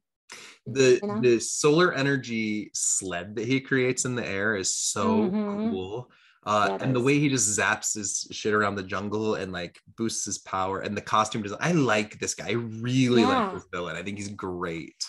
[0.65, 1.21] The you know?
[1.21, 5.71] the solar energy sled that he creates in the air is so mm-hmm.
[5.71, 6.11] cool.
[6.45, 6.93] Uh, and is.
[6.93, 10.79] the way he just zaps his shit around the jungle and like boosts his power
[10.81, 11.59] and the costume design.
[11.61, 12.49] I like this guy.
[12.49, 13.45] I really yeah.
[13.45, 13.95] like this villain.
[13.95, 15.03] I think he's great.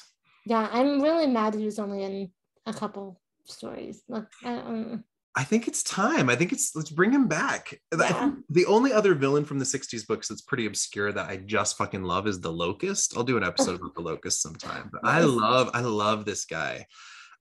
[0.46, 2.30] Yeah, I'm really mad he was only in
[2.64, 4.02] a couple stories.
[4.08, 5.04] Like, I don't,
[5.36, 6.30] I think it's time.
[6.30, 7.78] I think it's let's bring him back.
[7.96, 8.32] Yeah.
[8.48, 12.02] The only other villain from the 60s books that's pretty obscure that I just fucking
[12.02, 13.16] love is the Locust.
[13.16, 14.88] I'll do an episode with the Locust sometime.
[14.90, 16.86] But I love, I love this guy.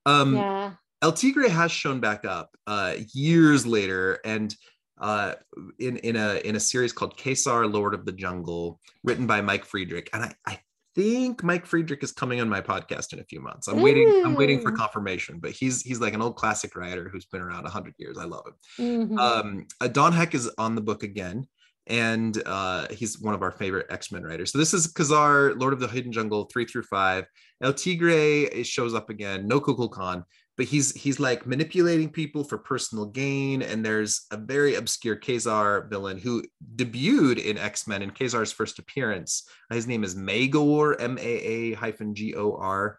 [0.06, 0.74] Um yeah.
[1.02, 4.54] El Tigre has shown back up uh years later and
[5.00, 5.36] uh
[5.80, 9.64] in in a in a series called Ka-Zar Lord of the Jungle, written by Mike
[9.64, 10.10] Friedrich.
[10.12, 10.60] And I, I
[10.96, 13.68] think Mike Friedrich is coming on my podcast in a few months.
[13.68, 14.24] I'm waiting.
[14.26, 17.68] I'm waiting for confirmation, but he's he's like an old classic writer who's been around
[17.68, 18.18] hundred years.
[18.18, 18.56] I love him.
[18.80, 19.20] Mm-hmm.
[19.20, 21.46] Um, uh, Don Heck is on the book again,
[21.88, 24.52] and uh, he's one of our favorite X Men writers.
[24.52, 27.26] So this is Ka-Zar, Lord of the Hidden Jungle, three through five.
[27.62, 29.48] El Tigre shows up again.
[29.48, 30.24] No Kukulkan
[30.58, 35.88] but he's he's like manipulating people for personal gain and there's a very obscure Ka-Zar
[35.89, 36.43] villain who
[36.76, 39.47] debuted in X-Men in Ka-Zar's first appearance.
[39.70, 42.97] His name is Maa-Gor M-A-A hyphen G-O-R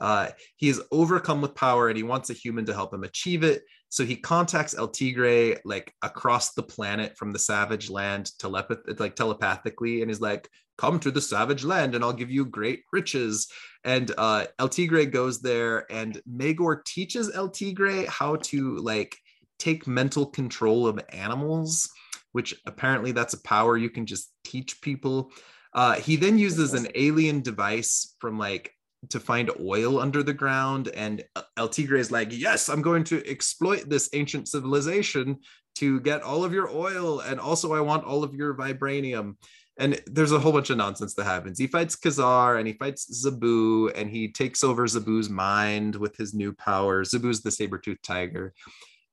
[0.00, 3.42] uh, he is overcome with power and he wants a human to help him achieve
[3.42, 8.98] it so he contacts El Tigre like across the planet from the savage land telepath-
[8.98, 12.82] like telepathically and is like come to the savage land and I'll give you great
[12.92, 13.48] riches.
[13.84, 19.16] And uh, El Tigre goes there and Maa-Gor teaches El Tigre how to like
[19.58, 21.88] take mental control of animals,
[22.32, 25.32] which apparently that's a power you can just teach people.
[25.72, 28.72] Uh, he then uses an alien device from like
[29.10, 31.24] to find oil under the ground and
[31.56, 35.38] El Tigre is like, "Yes, I'm going to exploit this ancient civilization
[35.76, 39.36] to get all of your oil and also I want all of your vibranium."
[39.78, 41.58] and there's a whole bunch of nonsense that happens.
[41.58, 46.32] He fights Ka-Zar and he fights Zabu and he takes over Zabu's mind with his
[46.32, 47.04] new power.
[47.04, 48.54] Zabu's the saber-toothed tiger.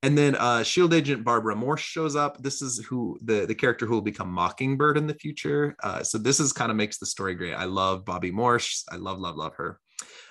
[0.03, 2.41] And then uh, Shield Agent Barbara Morse shows up.
[2.41, 5.75] This is who the, the character who will become Mockingbird in the future.
[5.81, 7.53] Uh, so this is kind of makes the story great.
[7.53, 8.83] I love Bobbi Morse.
[8.89, 9.79] I love, love, love her.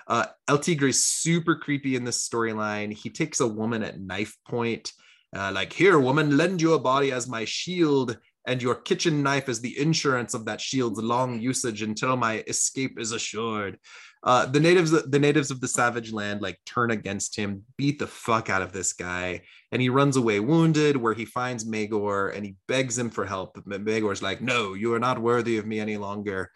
[0.07, 2.93] Uh, El Tigre is super creepy in this storyline.
[2.93, 4.93] He takes a woman at knife point,
[5.35, 9.49] uh, like, here, woman, lend you a body as my shield and your kitchen knife
[9.49, 13.79] is the insurance of that shield's long usage until my escape is assured.
[14.25, 18.07] Uh, the natives, the natives of the savage land, like turn against him, beat the
[18.07, 19.43] fuck out of this guy,
[19.73, 20.97] and he runs away wounded.
[20.97, 23.61] Where he finds Maa-Gor and he begs him for help.
[23.67, 26.51] Maa-Gor's like, "No, you are not worthy of me any longer."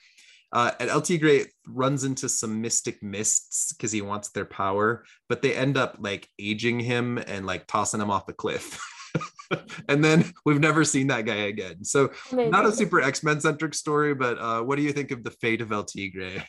[0.52, 5.42] Uh, and El Tigre runs into some mystic mists because he wants their power, but
[5.42, 8.80] they end up like aging him and like tossing him off the cliff.
[9.88, 11.84] and then we've never seen that guy again.
[11.84, 12.50] So Amazing.
[12.50, 15.30] not a super X Men centric story, but uh, what do you think of the
[15.30, 16.44] fate of El Tigre?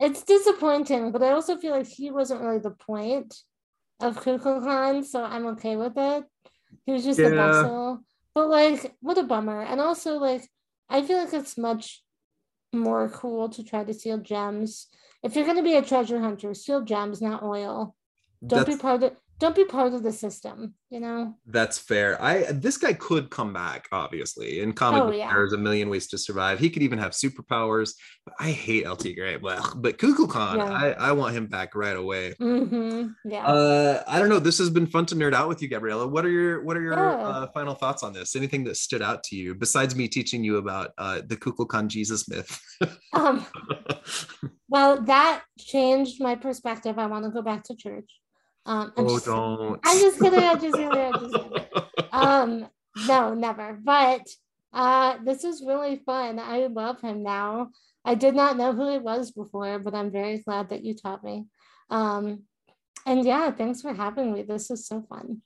[0.00, 3.34] it's disappointing, but I also feel like he wasn't really the point
[4.00, 6.24] of Kukulkan, so I'm okay with it.
[6.84, 7.30] He was just yeah.
[7.30, 8.00] the vessel.
[8.34, 9.62] But like, what a bummer.
[9.62, 10.48] And also, like,
[10.88, 12.02] I feel like it's much
[12.74, 14.88] more cool to try to steal gems.
[15.22, 17.94] If you're gonna be a treasure hunter, steal gems, not oil.
[18.46, 18.76] Don't That's...
[18.76, 19.12] be part of
[19.44, 21.34] don't be part of the system you know?
[21.44, 22.22] That's fair.
[22.22, 24.60] I this guy could come back obviously.
[24.60, 25.28] In comic oh, yeah.
[25.28, 26.60] there's a million ways to survive.
[26.60, 30.70] He could even have superpowers but i hate El Tigre well but kukulkan yeah.
[30.72, 32.34] I, I want him back right away.
[32.40, 33.08] Mm-hmm.
[33.24, 33.44] yeah.
[33.44, 34.38] Uh i don't know.
[34.38, 36.06] This has been fun to nerd out with you gabriella.
[36.06, 37.28] What are your what are your yeah.
[37.28, 38.36] uh, final thoughts on this?
[38.36, 42.28] Anything that stood out to you besides me teaching you about uh the kukulkan jesus
[42.28, 42.56] myth?
[43.14, 43.44] Um
[44.68, 47.00] well that changed my perspective.
[47.00, 48.10] I want to go back to church
[48.66, 49.80] um, I'm oh, just, don't.
[49.84, 50.38] I'm just kidding.
[50.40, 50.90] I'm just kidding.
[50.90, 51.66] I'm just kidding.
[52.12, 52.68] Um,
[53.08, 53.76] no, never.
[53.82, 54.22] But
[54.72, 56.38] uh, this is really fun.
[56.38, 57.70] I love him now.
[58.04, 61.24] I did not know who he was before, but I'm very glad that you taught
[61.24, 61.46] me.
[61.90, 62.44] Um,
[63.04, 64.42] and yeah, thanks for having me.
[64.42, 65.42] This is so fun.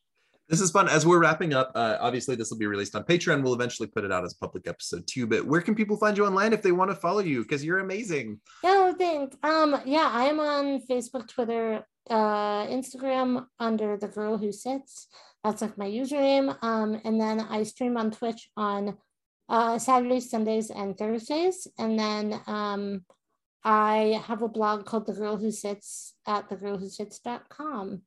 [0.48, 0.88] This is fun.
[0.88, 3.42] As we're wrapping up, uh, obviously this will be released on Patreon.
[3.42, 5.26] We'll eventually put it out as a public episode too.
[5.26, 7.42] But where can people find you online if they want to follow you?
[7.42, 8.40] Because you're amazing.
[8.64, 9.36] Yeah, thanks.
[9.42, 15.08] Um, yeah, I'm on Facebook, Twitter, uh, Instagram under the girl who sits.
[15.44, 16.56] That's like my username.
[16.62, 18.96] Um, and then I stream on Twitch on
[19.48, 21.66] uh, Saturdays, Sundays, and Thursdays.
[21.78, 23.04] And then um,
[23.64, 28.02] I have a blog called The Girl Who Sits at thegirlwhosits.com.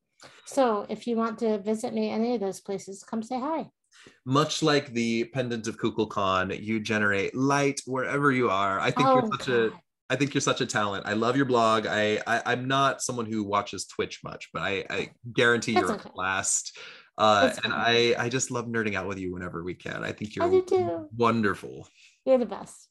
[0.46, 3.70] So if you want to visit me any of those places, come say hi.
[4.24, 8.80] Much like the pendant of Kukulkan, you generate light wherever you are.
[8.80, 9.56] I think oh, you're such God.
[9.56, 9.70] a
[10.12, 11.06] I think you're such a talent.
[11.06, 11.86] I love your blog.
[11.86, 15.94] I, I am not someone who watches Twitch much, but I, I guarantee That's you're
[15.94, 16.10] okay.
[16.10, 16.78] a blast.
[17.16, 20.04] Uh, and I I just love nerding out with you whenever we can.
[20.04, 21.88] I think you're I wonderful.
[22.26, 22.90] You're the best.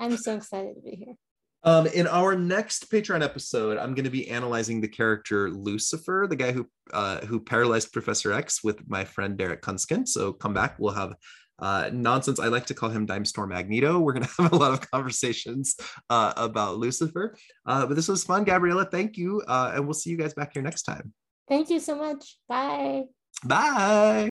[0.00, 1.14] I'm so excited to be here.
[1.62, 6.36] Um, in our next Patreon episode, I'm going to be analyzing the character Lucifer, the
[6.36, 10.08] guy who uh, who paralyzed Professor X, with my friend Derek Künsken.
[10.08, 10.76] So come back.
[10.80, 11.14] We'll have
[11.58, 12.38] uh, nonsense.
[12.38, 13.98] I like to call him Dime Store Magneto.
[13.98, 15.76] We're going to have a lot of conversations
[16.10, 17.36] uh, about Lucifer.
[17.66, 18.84] Uh, but this was fun, Gabriella.
[18.84, 19.42] Thank you.
[19.46, 21.12] Uh, and we'll see you guys back here next time.
[21.48, 22.38] Thank you so much.
[22.48, 23.04] Bye.
[23.44, 24.26] Bye.